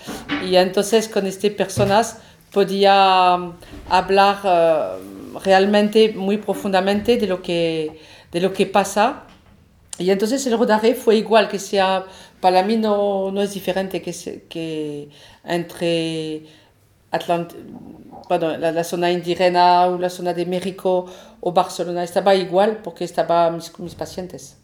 [0.45, 2.19] Y entonces con estas personas
[2.55, 3.53] podía mm,
[3.91, 8.01] hablar uh, realmente muy profundamente de lo que,
[8.33, 9.25] de lo que pasa.
[9.99, 12.07] Y entonces el rodaje fue igual, que sea,
[12.41, 14.13] para mí no, no es diferente que,
[14.49, 15.09] que
[15.45, 16.47] entre
[17.11, 17.53] Atlant
[18.29, 21.07] bueno, la, la, zona indígena o la zona de México
[21.41, 24.57] o Barcelona, estaba igual porque estaban mis, mis pacientes.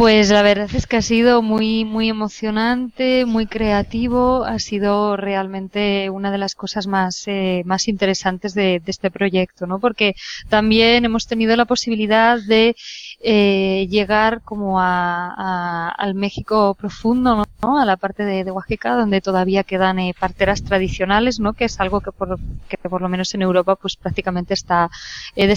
[0.00, 6.08] Pues la verdad es que ha sido muy, muy emocionante, muy creativo, ha sido realmente
[6.08, 9.78] una de las cosas más, eh, más interesantes de, de, este proyecto, ¿no?
[9.78, 10.14] Porque
[10.48, 12.76] también hemos tenido la posibilidad de
[13.22, 17.78] eh, llegar como a, a, al México profundo, ¿no?
[17.78, 21.52] A la parte de, de Oaxaca, donde todavía quedan eh, parteras tradicionales, ¿no?
[21.52, 24.90] Que es algo que por, que por lo menos en Europa, pues prácticamente está
[25.36, 25.54] eh,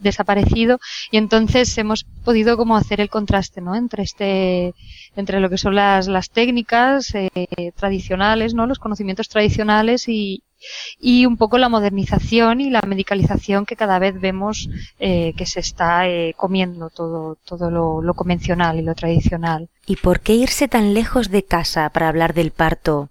[0.00, 0.80] desaparecido.
[1.12, 3.76] Y entonces hemos podido como hacer el contraste, ¿no?
[3.76, 4.74] entre este
[5.16, 7.30] entre lo que son las, las técnicas eh,
[7.76, 8.66] tradicionales, ¿no?
[8.66, 10.42] los conocimientos tradicionales y,
[11.00, 15.60] y un poco la modernización y la medicalización que cada vez vemos eh, que se
[15.60, 19.68] está eh, comiendo todo, todo lo, lo, convencional y lo tradicional.
[19.86, 23.08] ¿Y por qué irse tan lejos de casa para hablar del parto?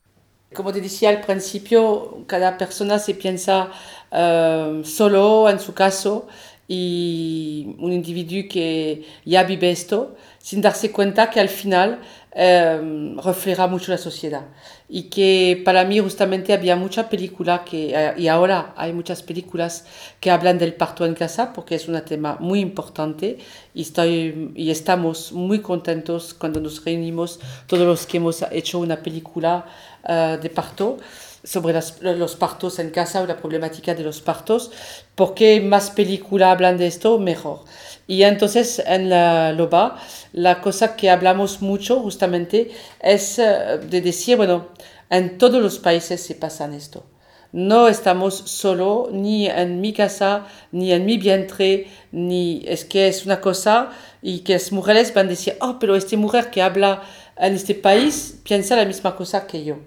[0.54, 3.70] Como te decía al principio, cada persona se piensa
[4.12, 6.28] uh, solo en su caso
[6.68, 12.00] y un individuo que ya vive esto sin darse cuenta que al final
[12.36, 14.46] eh, refleja mucho la sociedad.
[14.90, 19.86] Y que para mí justamente había mucha película que eh, y ahora hay muchas películas
[20.20, 23.38] que hablan del parto en casa porque es un tema muy importante
[23.74, 28.98] y estoy y estamos muy contentos cuando nos reunimos todos los que hemos hecho una
[28.98, 29.66] película
[30.08, 30.98] uh, de parto
[31.44, 31.78] sobre
[32.18, 34.72] los partos en casa o la problemática de los partos
[35.16, 37.66] porque más películas hablan de esto mejor
[38.08, 39.98] y entonces en la LOBA,
[40.34, 44.68] la cosa que hablamos mucho justamente es eh, de decir, bueno,
[45.10, 47.06] en todos los países se pasa esto.
[47.54, 53.26] No estamos solo ni en mi casa, ni en mi vientre, ni es que es
[53.26, 57.04] una cosa y que las mujeres van a decir, oh, pero esta mujer que habla
[57.38, 59.78] en este país piensa la misma cosa que yo.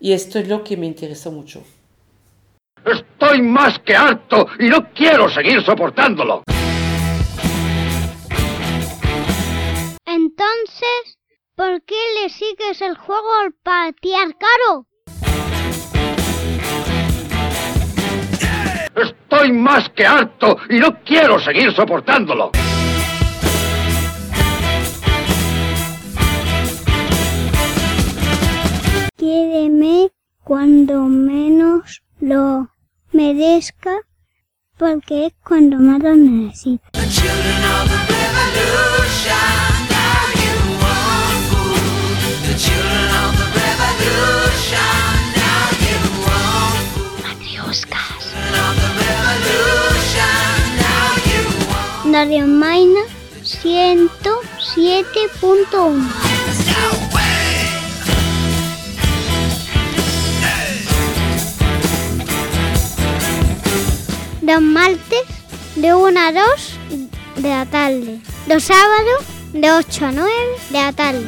[0.00, 1.62] Y esto es lo que me interesa mucho.
[2.84, 6.42] Estoy más que harto y no quiero seguir soportándolo.
[10.04, 11.18] Entonces,
[11.56, 14.86] ¿por qué le sigues el juego al patriarcado?
[18.94, 22.52] Estoy más que harto y no quiero seguir soportándolo.
[29.16, 30.12] Quiéreme
[30.44, 32.68] cuando menos lo
[33.12, 33.96] merezca,
[34.76, 36.84] porque es cuando más lo necesito.
[52.12, 53.00] Radio Maina
[53.42, 56.35] 107.1
[64.46, 65.24] Los martes
[65.74, 66.78] de 1 a 2
[67.38, 68.20] de la tarde.
[68.48, 70.30] Los sábados de 8 a 9
[70.70, 71.26] de la tarde.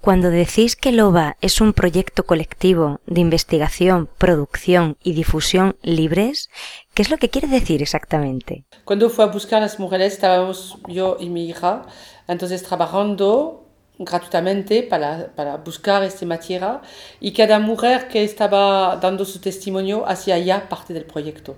[0.00, 6.50] Cuando decís que LOBA es un proyecto colectivo de investigación, producción y difusión libres,
[6.94, 8.64] ¿qué es lo que quiere decir exactamente?
[8.84, 11.86] Cuando fue a buscar a las mujeres estábamos yo y mi hija,
[12.28, 13.65] entonces trabajando
[13.98, 16.80] gratuitamente para, para buscar esta materia
[17.20, 21.56] y cada mujer que estaba dando su testimonio hacía ya parte del proyecto.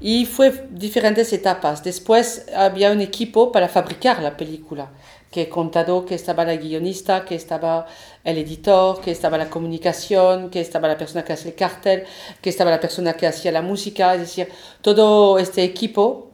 [0.00, 1.84] Y fue diferentes etapas.
[1.84, 4.88] Después había un equipo para fabricar la película
[5.30, 7.86] que he contado que estaba la guionista, que estaba
[8.24, 12.04] el editor, que estaba la comunicación, que estaba la persona que hacía el cartel,
[12.40, 14.48] que estaba la persona que hacía la música, es decir,
[14.80, 16.30] todo este equipo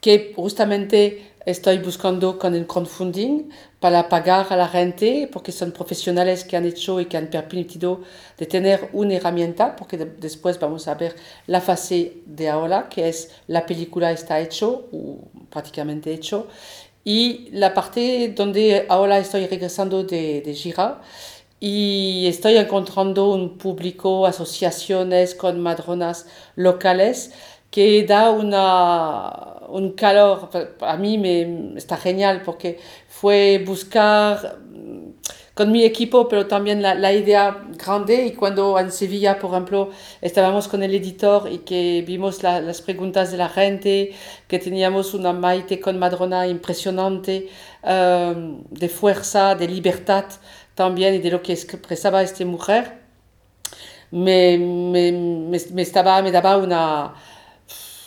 [0.00, 6.44] que justamente estoy buscando con el crowdfunding para pagar a la gente, porque son profesionales
[6.44, 8.00] que han hecho y que han permitido
[8.38, 13.30] de tener una herramienta, porque después vamos a ver la fase de ahora, que es
[13.46, 15.18] la película está hecho, o
[15.50, 16.48] prácticamente hecho,
[17.04, 21.02] y la parte donde ahora estoy regresando de, de Gira
[21.60, 26.26] y estoy encontrando un público, asociaciones con madronas
[26.56, 27.32] locales
[27.70, 30.50] que da una, un calor,
[30.80, 34.58] a mí me, está genial porque fue buscar
[35.54, 38.26] con mi equipo, pero también la, idea grande.
[38.26, 42.82] Y cuando en Sevilla, por ejemplo, estábamos con el editor y que vimos la, las
[42.82, 44.12] preguntas de la gente,
[44.48, 47.48] que teníamos una Maite con Madrona impresionante,
[47.82, 50.24] um, de fuerza, de libertad
[50.74, 53.04] también y de lo que expresaba esta mujer,
[54.10, 57.14] me, me, me, me estaba, me daba una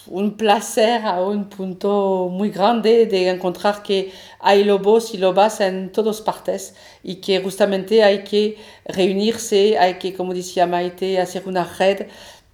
[0.09, 5.91] un placer a un punto muy grande de encontrar que hay lobos y lobas en
[5.91, 11.63] todas partes y que justamente hay que reunirse, hay que, como decía Maite, hacer una
[11.63, 12.07] red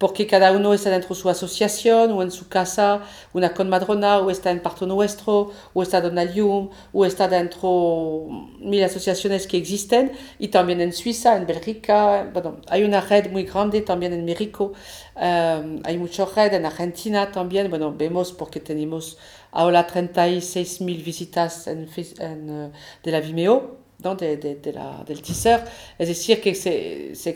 [0.03, 4.29] porque cada uno está dentro de su asociación o en su casa, una conmadrona, o
[4.31, 8.27] está en Parto Nuestro, o está en Alium, o está dentro
[8.59, 13.43] mil asociaciones que existen, y también en Suiza, en Bélgica, bueno, hay una red muy
[13.43, 14.73] grande también en México,
[15.15, 19.17] um, hay mucha red en Argentina también, bueno, vemos porque tenemos
[19.51, 21.87] ahora 36 mil visitas en,
[22.19, 24.15] en, uh, de la Vimeo, ¿no?
[24.15, 25.63] de, de, de la, del teaser,
[25.97, 27.33] es decir, que se, se,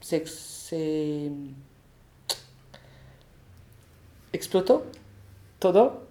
[0.00, 1.65] se, se
[4.36, 4.84] explotó
[5.58, 6.06] todo?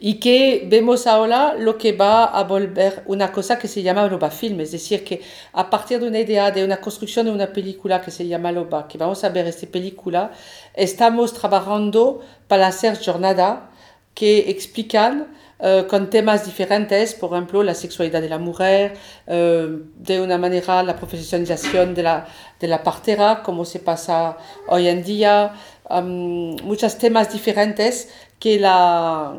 [0.00, 4.30] Y que vemos ahora lo que va a volver una cosa que se llama Loba
[4.30, 5.20] Film, es decir, que
[5.52, 8.88] a partir de una idea, de una construcción de una película que se llama Loba,
[8.88, 10.32] que vamos a ver esta película,
[10.74, 13.60] estamos trabajando para hacer jornadas
[14.14, 15.28] que explican
[15.60, 18.96] uh, con temas diferentes, por ejemplo, la sexualidad de la mujer,
[19.26, 19.32] uh,
[19.96, 22.26] de una manera la profesionalización de la,
[22.58, 25.54] de la partera, como se pasa hoy en día,
[25.90, 29.36] um, muchos temas diferentes que la,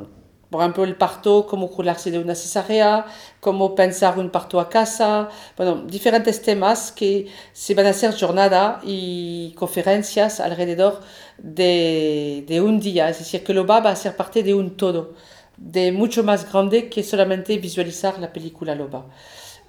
[0.49, 3.05] por ejemplo, el parto, cómo curarse de una cesárea,
[3.39, 8.79] cómo pensar un parto a casa, bueno, diferentes temas que se van a hacer jornada
[8.83, 11.01] y conferencias alrededor
[11.37, 15.13] de, de un día, es decir, que lo va, a ser parte de un todo,
[15.55, 19.05] de mucho más grande que solamente visualizar la película Loba.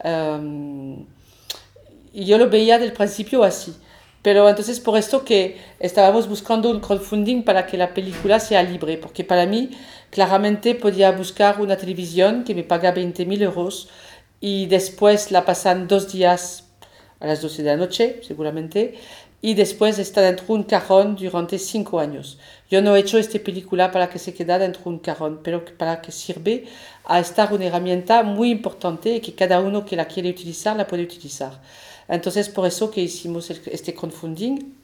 [0.03, 1.05] Um,
[2.15, 3.75] yo lo veía del principio así.
[4.23, 8.99] Pero entonces por esto que estábamos buscando un crowdfunding para que la película sea libre,
[8.99, 9.71] porque para mí
[10.11, 13.89] claramente podía buscar una televisión que me paga 20 mil euros
[14.41, 16.65] y después la pasan dos días
[17.21, 18.95] a las 12 de la noche, seguramente,
[19.43, 22.39] y después está dentro de un cajón durante cinco años.
[22.71, 25.65] Yo no he hecho esta película para que se quede dentro de un cajón, pero
[25.65, 26.67] para que sirve
[27.05, 30.87] a estar una herramienta muy importante y que cada uno que la quiere utilizar la
[30.87, 31.61] puede utilizar.
[32.11, 34.75] Entonces, por eso que hicimos el, este crowdfunding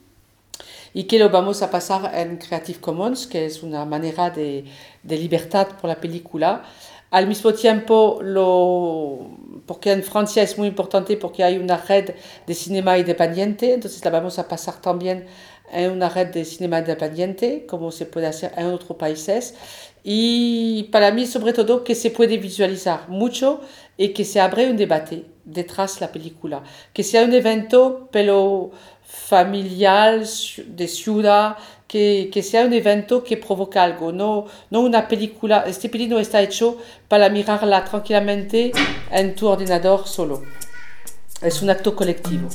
[0.93, 4.65] y que lo vamos a pasar en Creative Commons, que es una manera de,
[5.03, 6.63] de libertad por la película.
[7.11, 9.29] Al mismo tiempo, lo,
[9.65, 12.15] porque en Francia es muy importante porque hay una red
[12.45, 15.27] de cinema independiente, entonces la vamos a pasar también
[15.71, 19.55] en una red de cinema independiente, como se puede hacer en otros países.
[20.03, 23.61] Y para mí, sobre todo, que se puede visualizar mucho
[23.97, 26.61] e che se avrei un debate detrás la película,
[26.93, 28.71] que sea un evento pero
[29.03, 35.63] familiar de ciudad, que, que sea un evento que provoca algo, no, no una película,
[35.65, 36.77] este peli no está hecho
[37.07, 38.71] para mirarla tranquilamente
[39.11, 40.43] en tu ordenador solo,
[41.41, 42.49] es un acto colectivo.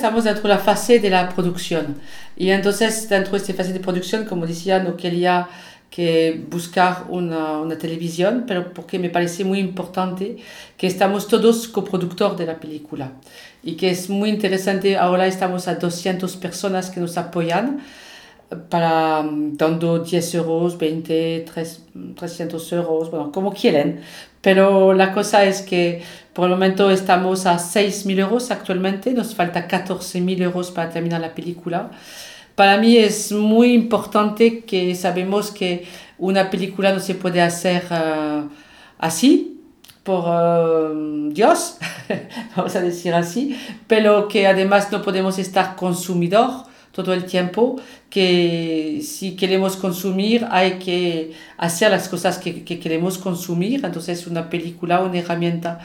[0.00, 1.96] Estamos dentro de la fase de la producción.
[2.34, 5.46] Y entonces dentro de esta fase de producción, como decía, no quería
[5.90, 10.36] que buscar una, una, televisión, pero porque me parece muy importante
[10.78, 13.12] que estamos todos coproductores de la película
[13.62, 17.80] y que es muy interesante, ahora estamos a 200 personas que nos apoyan
[18.68, 21.82] para dando 10 euros, 20, 3,
[22.16, 24.00] 300 euros, bueno, como quieren,
[24.40, 29.68] pero la cosa es que por el momento estamos a 6.000 euros actualmente, nos falta
[29.68, 31.90] 14.000 euros para terminar la película.
[32.54, 35.86] Para mí es muy importante que sabemos que
[36.18, 38.48] una película no se puede hacer uh,
[38.98, 39.60] así
[40.02, 41.78] por uh, Dios,
[42.56, 47.76] vamos a decir así, pero que además no podemos estar consumidor todo el tiempo,
[48.08, 54.50] que si queremos consumir hay que hacer las cosas que, que queremos consumir, entonces una
[54.50, 55.80] película, una herramienta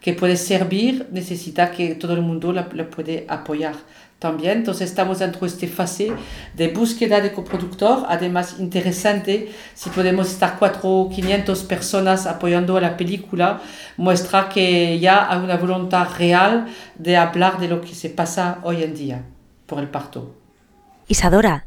[0.00, 3.74] que puede servir, necesita que todo el mundo la, la puede apoyar
[4.18, 4.58] también.
[4.58, 6.12] Entonces estamos dentro de esta fase
[6.54, 12.80] de búsqueda de coproductor, además interesante, si podemos estar cuatro o 500 personas apoyando a
[12.80, 13.60] la película,
[13.96, 18.82] muestra que ya hay una voluntad real de hablar de lo que se pasa hoy
[18.82, 19.24] en día
[19.66, 20.47] por el parto.
[21.08, 21.66] Isadora,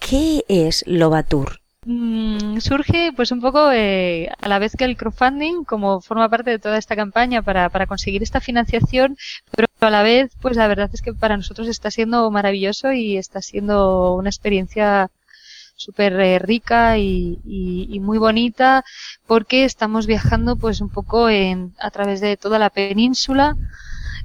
[0.00, 1.60] ¿qué es Lobatur?
[1.86, 6.50] Mm, surge pues un poco eh, a la vez que el crowdfunding como forma parte
[6.50, 9.16] de toda esta campaña para, conseguir esta financiación
[9.52, 13.16] pero a la vez pues la verdad es que para nosotros está siendo maravilloso y
[13.16, 15.08] está siendo una experiencia
[15.76, 18.84] súper eh, rica y, y, y, muy bonita
[19.28, 23.54] porque estamos viajando pues un poco en, a través de toda la península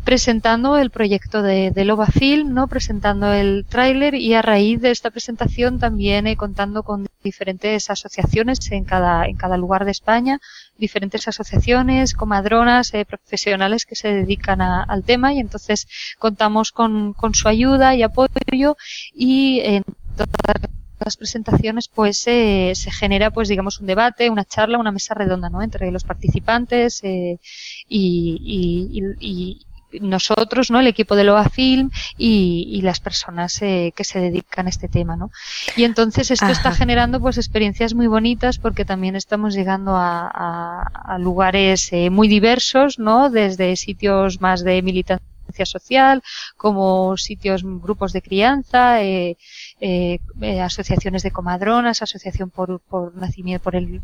[0.03, 2.67] presentando el proyecto de, de Loba Film, ¿no?
[2.67, 8.71] presentando el tráiler y a raíz de esta presentación también eh, contando con diferentes asociaciones
[8.71, 10.39] en cada, en cada lugar de España,
[10.77, 15.87] diferentes asociaciones, comadronas, eh, profesionales que se dedican a, al tema y entonces
[16.19, 18.75] contamos con, con su ayuda y apoyo
[19.13, 19.83] y en
[20.15, 20.61] todas
[20.99, 25.49] las presentaciones pues eh, se genera pues digamos un debate, una charla, una mesa redonda
[25.49, 25.61] ¿no?
[25.61, 27.39] entre los participantes eh,
[27.87, 29.65] y, y, y,
[30.01, 30.79] nosotros, ¿no?
[30.79, 34.87] El equipo de Loa Film y, y las personas eh, que se dedican a este
[34.87, 35.31] tema, ¿no?
[35.75, 36.53] Y entonces esto Ajá.
[36.53, 42.09] está generando pues experiencias muy bonitas porque también estamos llegando a, a, a lugares eh,
[42.09, 43.29] muy diversos, ¿no?
[43.29, 45.33] Desde sitios más de militancia
[45.65, 46.23] social,
[46.57, 49.37] como sitios, grupos de crianza, eh,
[49.85, 53.99] eh, eh, asociaciones de comadronas, asociación por, por nacimiento, por el,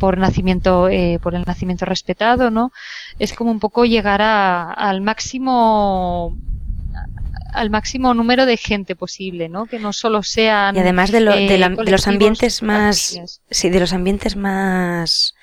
[0.00, 2.72] por nacimiento, eh, por el nacimiento respetado, ¿no?
[3.20, 6.36] Es como un poco llegar a, al máximo
[7.52, 9.66] al máximo número de gente posible, ¿no?
[9.66, 13.70] Que no solo sean y además de, lo, de, la, de los ambientes más, sí,
[13.70, 15.36] de los ambientes más,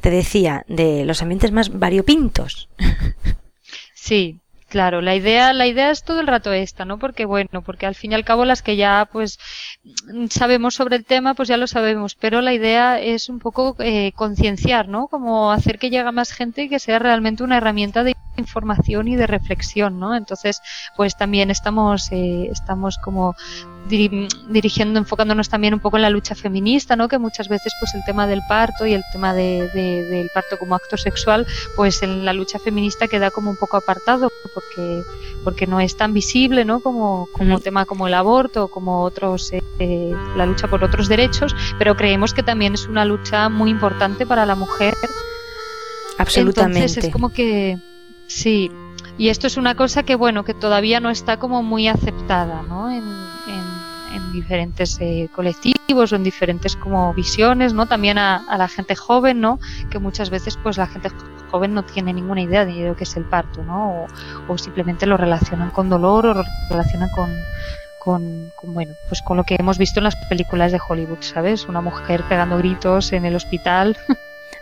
[0.00, 2.68] te decía, de los ambientes más variopintos.
[3.94, 6.98] Sí, Claro, la idea, la idea es todo el rato esta, ¿no?
[6.98, 9.38] Porque bueno, porque al fin y al cabo las que ya pues
[10.28, 14.12] sabemos sobre el tema, pues ya lo sabemos, pero la idea es un poco eh,
[14.16, 15.06] concienciar, ¿no?
[15.06, 19.16] Como hacer que llegue más gente y que sea realmente una herramienta de información y
[19.16, 20.14] de reflexión, ¿no?
[20.14, 20.60] Entonces,
[20.96, 23.34] pues también estamos, eh, estamos como
[23.88, 27.08] dirigiendo, enfocándonos también un poco en la lucha feminista, ¿no?
[27.08, 30.58] Que muchas veces, pues el tema del parto y el tema de, de, del parto
[30.58, 35.02] como acto sexual, pues en la lucha feminista queda como un poco apartado, porque,
[35.44, 36.80] porque no es tan visible, ¿no?
[36.80, 41.96] Como, como tema como el aborto, como otros, eh, la lucha por otros derechos, pero
[41.96, 44.94] creemos que también es una lucha muy importante para la mujer.
[46.18, 46.78] Absolutamente.
[46.78, 47.78] Entonces es como que,
[48.26, 48.70] sí,
[49.18, 52.90] y esto es una cosa que, bueno, que todavía no está como muy aceptada, ¿no?
[52.90, 57.86] En, en, en diferentes eh, colectivos o en diferentes como visiones, ¿no?
[57.86, 59.58] También a, a, la gente joven, ¿no?
[59.90, 61.10] Que muchas veces, pues la gente
[61.50, 64.06] joven no tiene ninguna idea de lo que es el parto, ¿no?
[64.48, 67.30] O, o simplemente lo relacionan con dolor o lo relacionan con,
[67.98, 71.66] con, con, bueno, pues con lo que hemos visto en las películas de Hollywood, ¿sabes?
[71.66, 73.96] Una mujer pegando gritos en el hospital.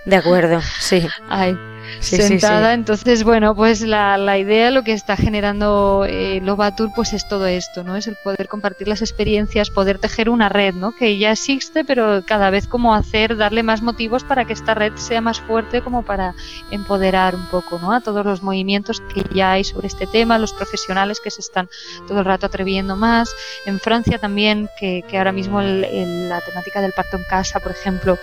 [0.05, 1.07] De acuerdo, sí.
[1.29, 1.57] Ay,
[2.01, 2.68] sí, sentada.
[2.68, 2.74] Sí.
[2.74, 7.47] Entonces, bueno, pues la, la, idea, lo que está generando eh, Lobatur, pues es todo
[7.47, 7.97] esto, ¿no?
[7.97, 10.93] Es el poder compartir las experiencias, poder tejer una red, ¿no?
[10.93, 14.95] Que ya existe, pero cada vez como hacer, darle más motivos para que esta red
[14.97, 16.35] sea más fuerte, como para
[16.70, 17.93] empoderar un poco, ¿no?
[17.93, 21.68] A todos los movimientos que ya hay sobre este tema, los profesionales que se están
[22.07, 23.30] todo el rato atreviendo más.
[23.66, 27.61] En Francia también, que, que ahora mismo el, el, la temática del parto en casa,
[27.61, 28.18] por ejemplo,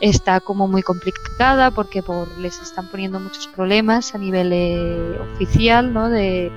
[0.00, 5.92] está como muy complicada porque por, les están poniendo muchos problemas a nivel eh, oficial,
[5.92, 6.08] ¿no?
[6.08, 6.50] De,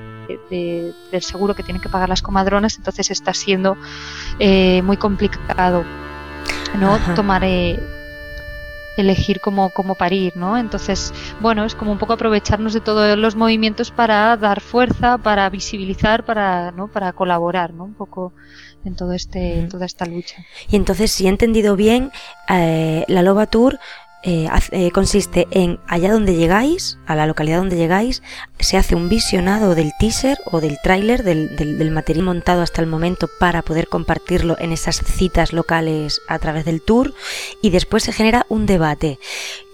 [0.49, 3.77] de, del seguro que tienen que pagar las comadronas, entonces está siendo
[4.39, 5.83] eh, muy complicado,
[6.79, 6.95] ¿no?
[6.95, 7.15] Ajá.
[7.15, 7.79] Tomar eh,
[8.97, 10.57] elegir cómo, cómo parir, ¿no?
[10.57, 15.49] Entonces, bueno, es como un poco aprovecharnos de todos los movimientos para dar fuerza, para
[15.49, 16.87] visibilizar, para, ¿no?
[16.87, 17.83] para colaborar, ¿no?
[17.83, 18.33] Un poco
[18.83, 20.37] en todo este, en toda esta lucha.
[20.69, 22.11] Y entonces, si he entendido bien,
[22.49, 23.79] eh, la Loba Tour
[24.27, 28.23] eh, eh, consiste en allá donde llegáis, a la localidad donde llegáis,
[28.59, 32.87] se hace un visionado del teaser o del tráiler del, del, material montado hasta el
[32.87, 37.13] momento para poder compartirlo en esas citas locales a través del tour
[37.61, 39.19] y después se genera un debate.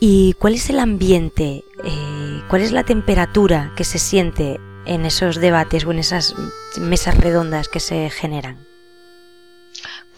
[0.02, 1.64] ¿Y cuál es el ambiente?
[1.86, 6.36] Eh, ¿Cuál es la temperatura que se siente en esos debates o en esas
[6.78, 8.71] mesas redondas que se generan?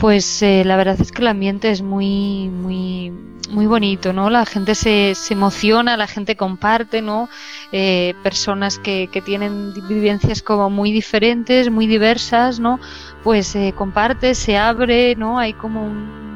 [0.03, 3.09] Pues eh, la verdad es que el ambiente es muy, muy,
[3.51, 4.29] muy bonito, ¿no?
[4.29, 7.29] La gente se, se emociona, la gente comparte, ¿no?
[7.71, 12.81] Eh, personas que, que, tienen vivencias como muy diferentes, muy diversas, ¿no?
[13.23, 15.39] Pues eh, comparte, se abre, ¿no?
[15.39, 16.32] Hay como un,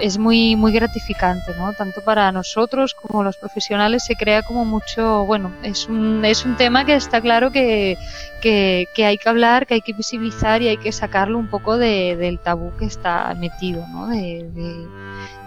[0.00, 1.72] es muy, muy gratificante, ¿no?
[1.72, 6.56] Tanto para nosotros como los profesionales se crea como mucho, bueno, es un, es un
[6.56, 7.96] tema que está claro que,
[8.40, 11.78] que, que hay que hablar, que hay que visibilizar y hay que sacarlo un poco
[11.78, 14.08] de, del tabú que está metido, ¿no?
[14.08, 14.86] De, de,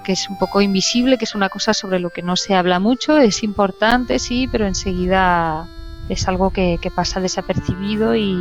[0.04, 2.80] que es un poco invisible, que es una cosa sobre lo que no se habla
[2.80, 5.68] mucho, es importante, sí, pero enseguida
[6.10, 8.36] es algo que, pasa desapercibido y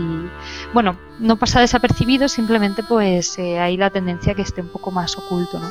[0.73, 5.16] bueno, no pasa desapercibido, simplemente pues eh, hay la tendencia que esté un poco más
[5.16, 5.71] oculto, ¿no?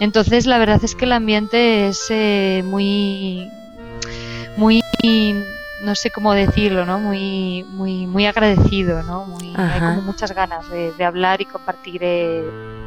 [0.00, 3.48] Entonces la verdad es que el ambiente es eh, muy,
[4.56, 4.82] muy,
[5.82, 6.98] no sé cómo decirlo, ¿no?
[6.98, 9.24] Muy, muy, muy agradecido, ¿no?
[9.26, 12.42] Muy, hay como muchas ganas de, de hablar y compartir eh,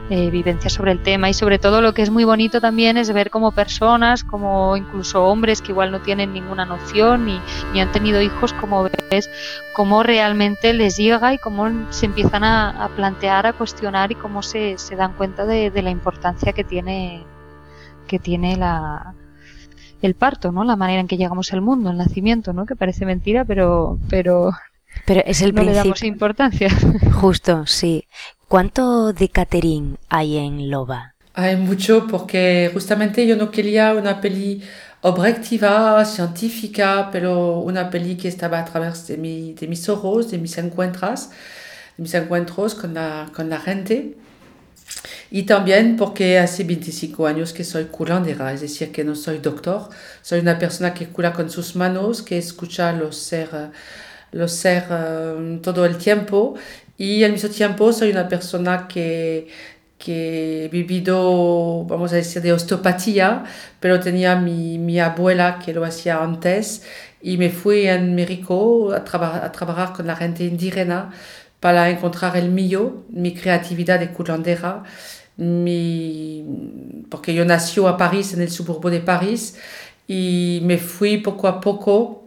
[0.09, 3.13] eh, vivencias sobre el tema y sobre todo lo que es muy bonito también es
[3.13, 7.39] ver como personas, como incluso hombres que igual no tienen ninguna noción ni,
[7.71, 9.29] ni han tenido hijos, como ves
[9.73, 14.43] cómo realmente les llega y cómo se empiezan a, a plantear, a cuestionar y cómo
[14.43, 17.23] se, se dan cuenta de, de, la importancia que tiene,
[18.07, 19.13] que tiene la,
[20.01, 20.63] el parto, ¿no?
[20.63, 22.65] La manera en que llegamos al mundo, el nacimiento, ¿no?
[22.65, 24.51] Que parece mentira, pero, pero
[25.05, 25.65] pero es el no principio.
[25.65, 26.69] le damos importancia.
[27.11, 28.07] Justo, sí.
[28.47, 31.15] ¿Cuánto de catering hay en Loba?
[31.33, 34.61] Hay mucho porque justamente yo no quería una peli
[35.01, 40.37] objetiva, científica, pero una peli que estaba a través de, mi, de mis ojos, de
[40.37, 41.29] mis encuentros,
[41.97, 44.17] de mis encuentros con la, con la gente.
[45.31, 49.89] Y también porque hace 25 años que soy curandera, es decir, que no soy doctor,
[50.21, 53.69] soy una persona que cura con sus manos, que escucha los seres
[54.31, 56.55] los ser uh, todo el tiempo.
[56.97, 59.47] Y al mismo tiempo soy una persona que,
[59.97, 63.43] que he vivido, vamos a decir, de osteopatía,
[63.79, 66.83] pero tenía mi, mi abuela que lo hacía antes
[67.21, 71.11] y me fui en México a, traba a trabajar con la gente indígena
[71.59, 74.83] para encontrar el mío, mi creatividad de curandera,
[75.41, 76.45] mi,
[77.09, 79.57] porque yo nací a París, en el suburbo de París,
[80.07, 82.25] y me fui poco a poco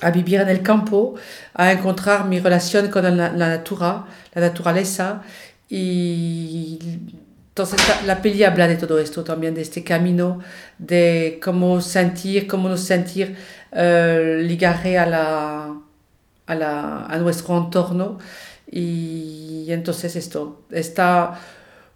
[0.00, 1.14] a vivir en el campo,
[1.54, 5.22] a encontrar mi relación con la, la natura, la naturaleza.
[5.68, 6.78] Y
[7.48, 10.40] entonces la, peli habla de todo esto también, de este camino,
[10.78, 13.36] de cómo sentir, cómo no sentir
[13.72, 15.76] uh, ligaré a, la,
[16.46, 18.18] a, la, a nuestro entorno.
[18.70, 21.40] Y entonces esto está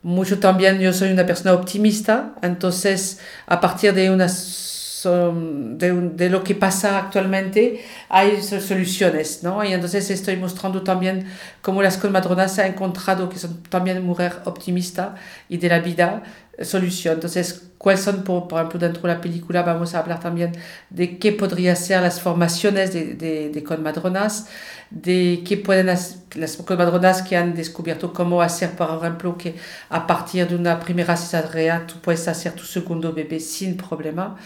[0.08, 4.64] mucho también, yo soy una persona optimista, entonces a partir de unas
[5.04, 9.62] de, de, lo que pasa actualmente hay soluciones, ¿no?
[9.62, 11.26] Y entonces estoy mostrando también
[11.62, 15.10] cómo las colmadronas han encontrado que son también mujeres optimistas
[15.48, 16.22] y de la vida
[16.64, 17.14] solución.
[17.14, 20.52] Entonces, ¿cuáles son, por, por, ejemplo, dentro de la película vamos a hablar también
[20.90, 24.48] de qué podría ser las formaciones de, de, de colmadronas,
[24.90, 29.54] de qué pueden las colmadronas que han descubierto cómo hacer, por ejemplo, que
[29.88, 34.36] a partir de una primera cesárea tú puedes hacer tu segundo bebé sin problema.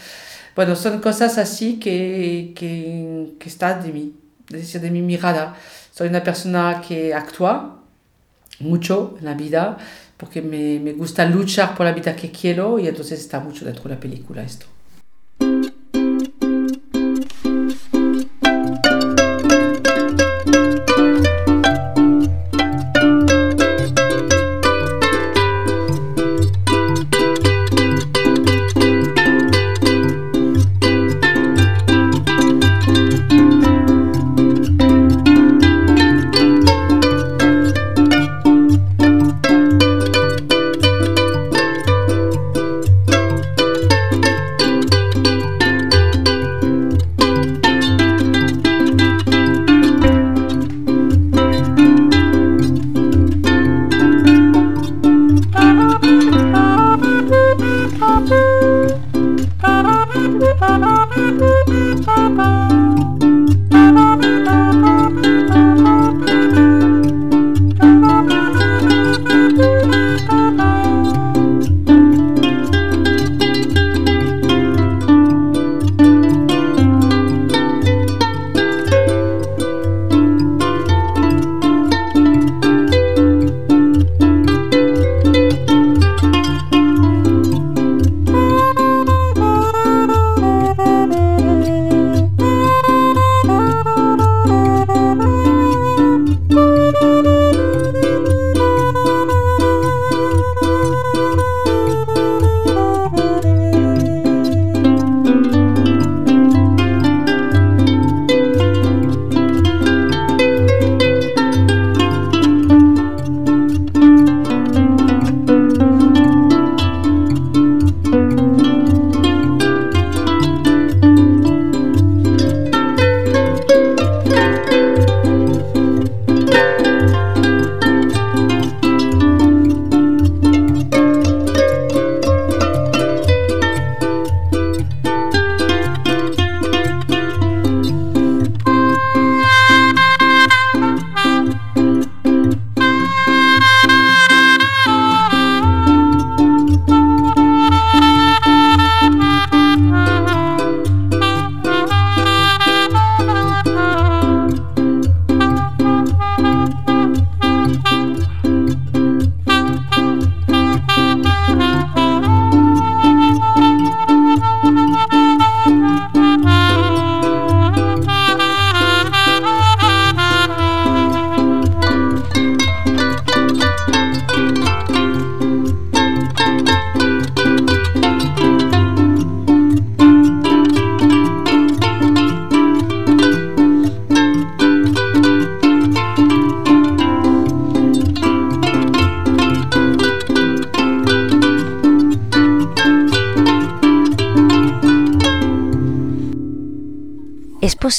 [0.55, 4.13] Bueno, son cosas así que, que, que están de mí,
[4.49, 5.55] es decir, de mi mirada.
[5.91, 7.79] Soy una persona que actúa
[8.59, 9.77] mucho en la vida
[10.23, 13.83] porque me, me gusta luchar por la vida que quiero y entonces está mucho dentro
[13.83, 14.65] de la película esto.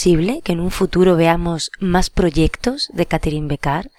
[0.05, 3.91] Posible que en un futuro veamos más proyectos de Catherine Becar?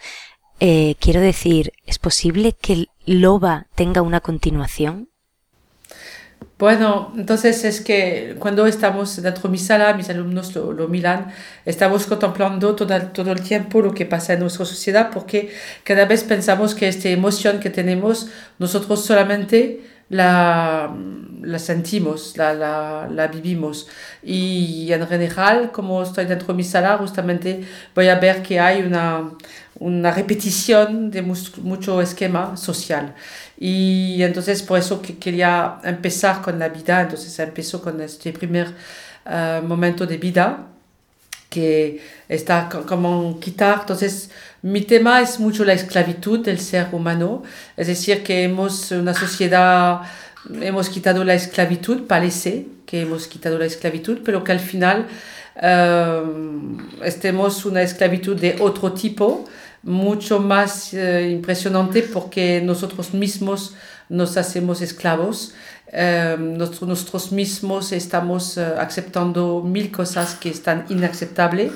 [0.60, 5.10] Eh, quiero decir, ¿es posible que Loba tenga una continuación?
[6.60, 11.32] Bueno, entonces es que cuando estamos dentro de mi sala, mis alumnos lo, lo miran,
[11.66, 15.49] estamos contemplando todo, todo el tiempo lo que pasa en nuestra sociedad porque
[15.84, 18.28] cada vez pensamos que esta emoción que tenemos
[18.60, 20.93] nosotros solamente la,
[21.41, 23.88] la sentimos, la, la, la, vivimos.
[24.24, 28.82] Y en general, como estoy dentro de mi sala, justamente voy a ver que hay
[28.82, 29.32] una,
[29.80, 33.16] una repetición de mucho esquema social.
[33.58, 38.68] Y entonces por eso que quería empezar con la vida, entonces empezó con este primer
[39.26, 40.68] uh, momento de vida
[41.49, 43.80] que está como quitar.
[43.82, 44.30] Entonces
[44.66, 47.43] mi tema es mucho la esclavitud del ser humano,
[47.78, 50.01] es decir, que hemos una sociedad,
[50.59, 55.05] hemos quitado la esclavitud, parece que hemos quitado la esclavitud, pero que al final
[55.57, 59.45] uh, estemos una esclavitud de otro tipo
[59.84, 63.76] mucho más eh, impresionante porque nosotros mismos
[64.09, 65.53] nos hacemos esclavos,
[65.91, 71.72] eh, nosotros, nosotros, mismos estamos eh, aceptando mil cosas que están inaceptables.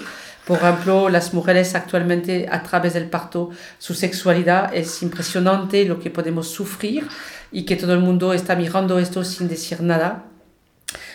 [0.49, 6.09] Por ejemplo, las mujeres actualmente a través del parto, su sexualidad es impresionante lo que
[6.09, 7.07] podemos sufrir
[7.51, 10.23] y que todo el mundo está mirando esto sin decir nada.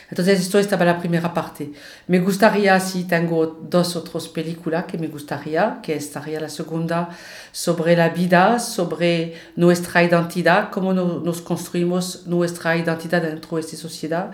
[0.09, 1.72] Entonces esto estaba la primera parte.
[2.07, 7.09] Me gustaría, si tengo dos otras películas que me gustaría, que estaría la segunda
[7.51, 14.30] sobre la vida, sobre nuestra identidad, cómo nos construimos nuestra identidad dentro de esta sociedad,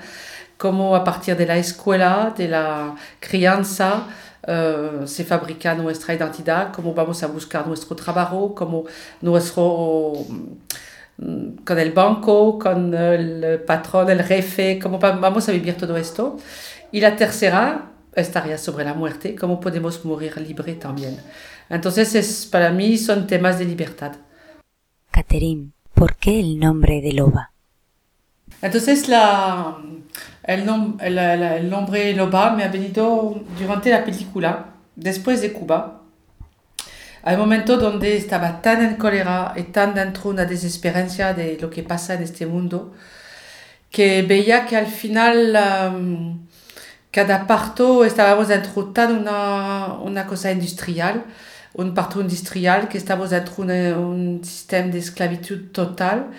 [0.59, 4.05] cómo a partir de la escuela, de la crianza,
[4.47, 8.85] uh, se fabrica nuestra identidad, cómo vamos a buscar nuestro trabajo, cómo
[9.21, 10.27] nuestro
[11.21, 16.39] Mm, con el banco, con el patrón, el jefe, cómo vamos a vivir todo esto.
[16.93, 21.19] Y la tercera estaría sobre la muerte, cómo podemos morir libre también.
[21.69, 24.13] Entonces, es, para mí son temas de libertad.
[25.11, 27.53] Catherine, ¿por qué el nombre de Loba?
[28.63, 29.77] Entonces, la,
[30.45, 34.67] el, nom, el, el nombre Loba me ha venido durante la película,
[34.97, 36.01] después de Cuba,
[37.23, 41.59] hay un momento donde estaba tan en cólera y tan dentro de una desesperanza de
[41.61, 42.95] lo que pasa en este mundo,
[43.91, 45.57] que veía que al final
[45.95, 46.47] um,
[47.11, 51.25] cada parto estábamos dentro tan una, una cosa industrial,
[51.75, 56.31] un parto industrial, que estamos dentro de un sistema de esclavitud total,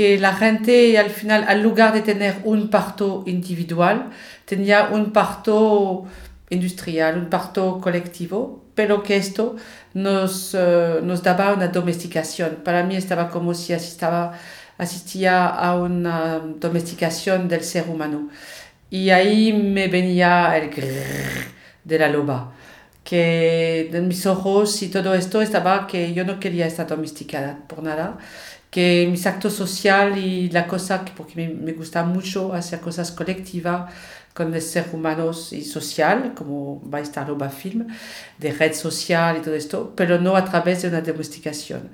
[0.00, 4.08] que la gente al final, al lugar de tener un parto individual,
[4.46, 6.06] tenía un parto
[6.48, 9.56] industrial, un parto colectivo, pero que esto
[9.92, 12.60] nos, uh, nos daba una domesticación.
[12.64, 14.32] Para mí estaba como si asistaba,
[14.78, 18.30] asistía a una domesticación del ser humano.
[18.88, 21.44] Y ahí me venía el grrr
[21.84, 22.54] de la loba,
[23.04, 27.82] que en mis ojos y todo esto estaba que yo no quería estar domesticada por
[27.82, 28.16] nada,
[28.70, 33.10] que mis actos sociales y la cosa, que porque me, me gusta mucho hacer cosas
[33.10, 33.92] colectivas,
[34.34, 37.86] con el ser humano y social, como va a estar Loba Film,
[38.38, 41.90] de red social y todo esto, pero no a través de una domesticación.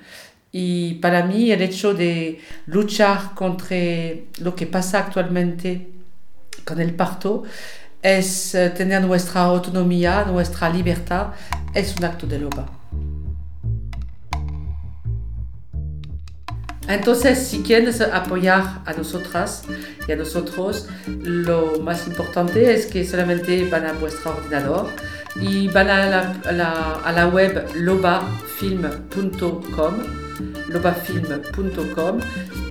[0.51, 3.77] Y para mí el hecho de luchar contra
[4.39, 5.89] lo que pasa actualmente
[6.63, 7.43] con el parto
[8.01, 11.33] es eh, tener nuestra autonomía, nuestra libertad,
[11.73, 12.76] es un acto de loba.
[16.87, 19.63] Entonces, si quieren apoyar a nosotras
[20.07, 24.87] y a nosotros, lo más importante es que solamente van a vuestro ordenador
[25.35, 30.26] y van a la, la, a la web lobafilm.com
[30.69, 32.19] lobafilm.com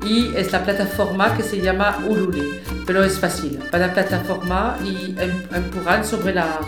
[0.05, 3.59] y es la plataforma que se llama Ulule, pero es fácil.
[3.73, 5.17] Van a la plataforma y
[5.53, 6.61] empujan sobre la,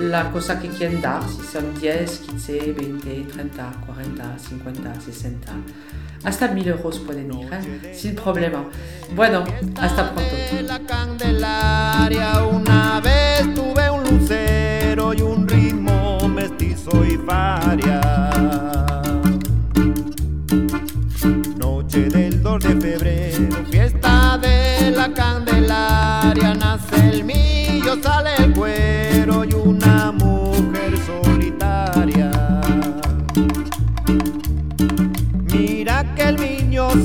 [0.00, 5.52] la cosa que quieren dar, si son 10, 15, 20, 30, 40, 50, 60.
[6.24, 7.94] Hasta mil euros pueden ir, ¿eh?
[7.94, 8.64] sin problema.
[9.14, 9.44] Bueno,
[9.80, 10.36] hasta pronto.
[10.62, 17.20] La Candelaria, una vez tuve un lucero y un ritmo mestizo y.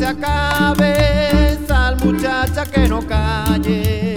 [0.06, 4.16] se acabe, sal muchacha que no calle,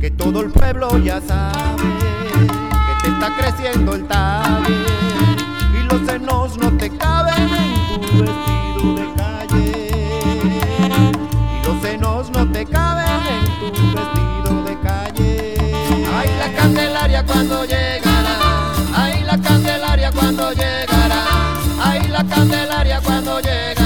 [0.00, 1.84] que todo el pueblo ya sabe
[2.86, 4.84] que te está creciendo el talle
[5.78, 9.90] y los senos no te caben en tu vestido de calle
[11.54, 15.54] y los senos no te caben en tu vestido de calle.
[16.18, 21.22] Ay la candelaria cuando llegará, ay la candelaria cuando llegará,
[21.80, 23.77] ay la candelaria cuando llegará.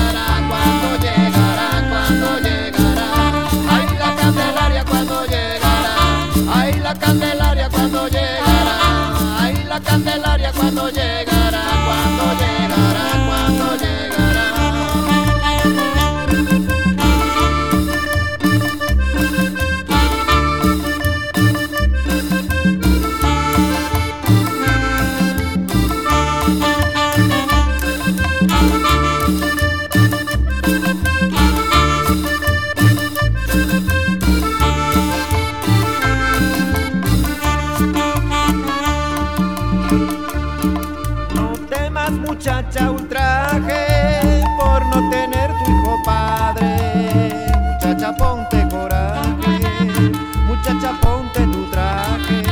[50.63, 52.43] Muchacha ponte tu traje.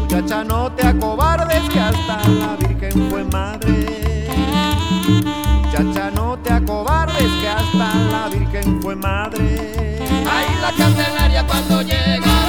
[0.00, 4.28] Muchacha no te acobardes que hasta la Virgen fue madre.
[5.62, 9.98] Muchacha no te acobardes que hasta la Virgen fue madre.
[10.30, 12.41] Ay la Candelaria cuando llegará,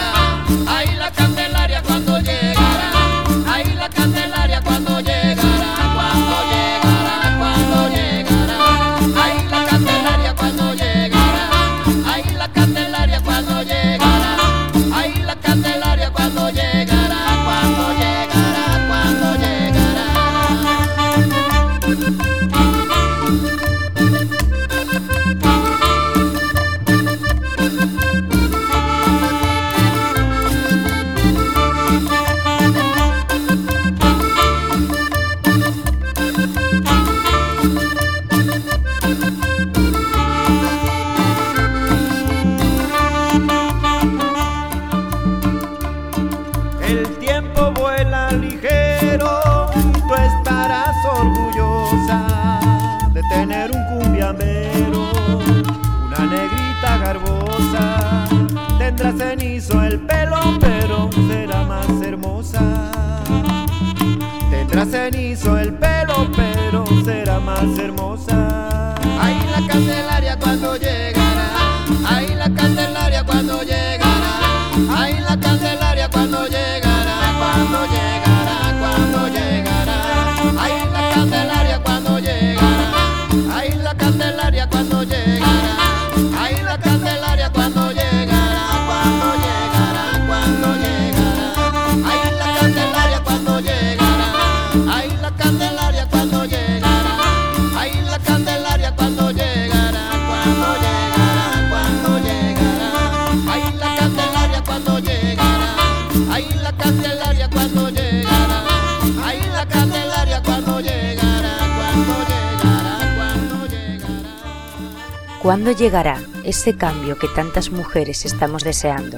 [115.43, 119.17] ¿Cuándo llegará ese cambio que tantas mujeres estamos deseando,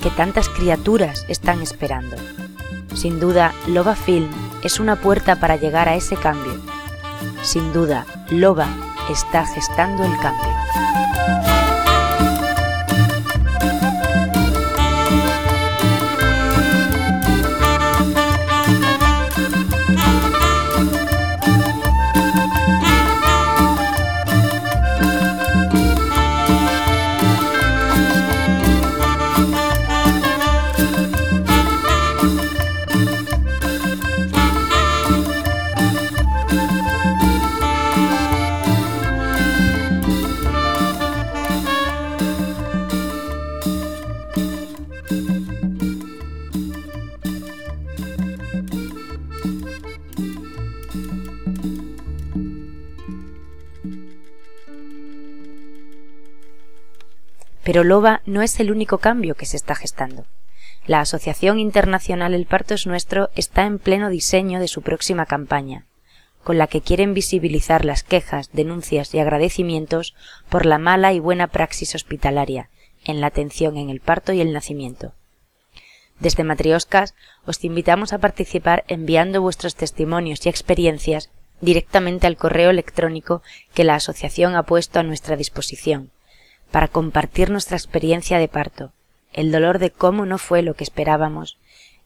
[0.00, 2.16] que tantas criaturas están esperando?
[2.94, 4.30] Sin duda, Loba Film
[4.62, 6.60] es una puerta para llegar a ese cambio.
[7.42, 8.68] Sin duda, Loba
[9.10, 11.53] está gestando el cambio.
[57.74, 60.26] Pero Loba no es el único cambio que se está gestando.
[60.86, 65.84] La Asociación Internacional El Parto es Nuestro está en pleno diseño de su próxima campaña,
[66.44, 70.14] con la que quieren visibilizar las quejas, denuncias y agradecimientos
[70.48, 72.70] por la mala y buena praxis hospitalaria
[73.04, 75.12] en la atención en el parto y el nacimiento.
[76.20, 83.42] Desde Matrioscas os invitamos a participar enviando vuestros testimonios y experiencias directamente al correo electrónico
[83.74, 86.12] que la asociación ha puesto a nuestra disposición,
[86.74, 88.90] para compartir nuestra experiencia de parto,
[89.32, 91.56] el dolor de cómo no fue lo que esperábamos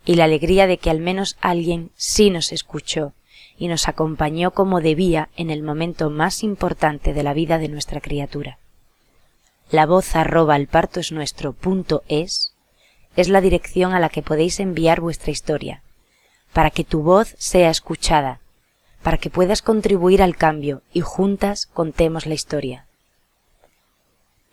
[0.05, 3.15] y la alegría de que al menos alguien sí nos escuchó
[3.57, 8.03] y nos acompañó como debía en el momento más importante de la vida de nuestra
[8.03, 8.59] criatura.
[9.71, 12.53] La voz arroba el parto es nuestro punto es
[13.17, 15.83] es la dirección a la que podéis enviar vuestra historia,
[16.53, 18.41] para que tu voz sea escuchada,
[19.03, 22.88] para que puedas contribuir al cambio y juntas contemos la historia.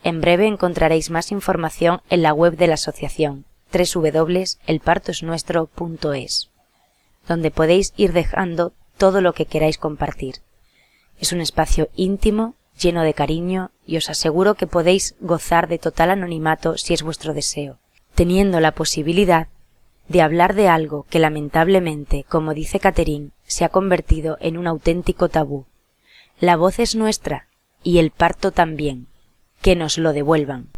[0.06, 6.52] En breve encontraréis más información en la web de la asociación www.elpartosnuestro.es,
[7.28, 10.36] donde podéis ir dejando todo lo que queráis compartir.
[11.20, 16.12] Es un espacio íntimo, lleno de cariño, y os aseguro que podéis gozar de total
[16.12, 17.80] anonimato si es vuestro deseo,
[18.14, 19.48] teniendo la posibilidad
[20.08, 25.30] de hablar de algo que lamentablemente, como dice Catherine, se ha convertido en un auténtico
[25.30, 25.66] tabú.
[26.40, 27.48] La voz es nuestra
[27.82, 29.08] y el parto también.
[29.62, 30.70] Que nos lo devuelvan.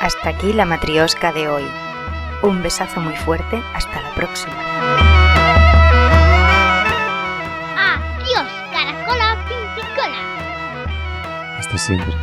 [0.00, 1.64] Hasta aquí la matriosca de hoy.
[2.42, 4.54] Un besazo muy fuerte, hasta la próxima.
[7.76, 11.58] Adiós, caracola pimpicona.
[11.58, 12.14] Hasta siempre.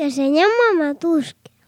[0.00, 1.49] Que se llama Matuski.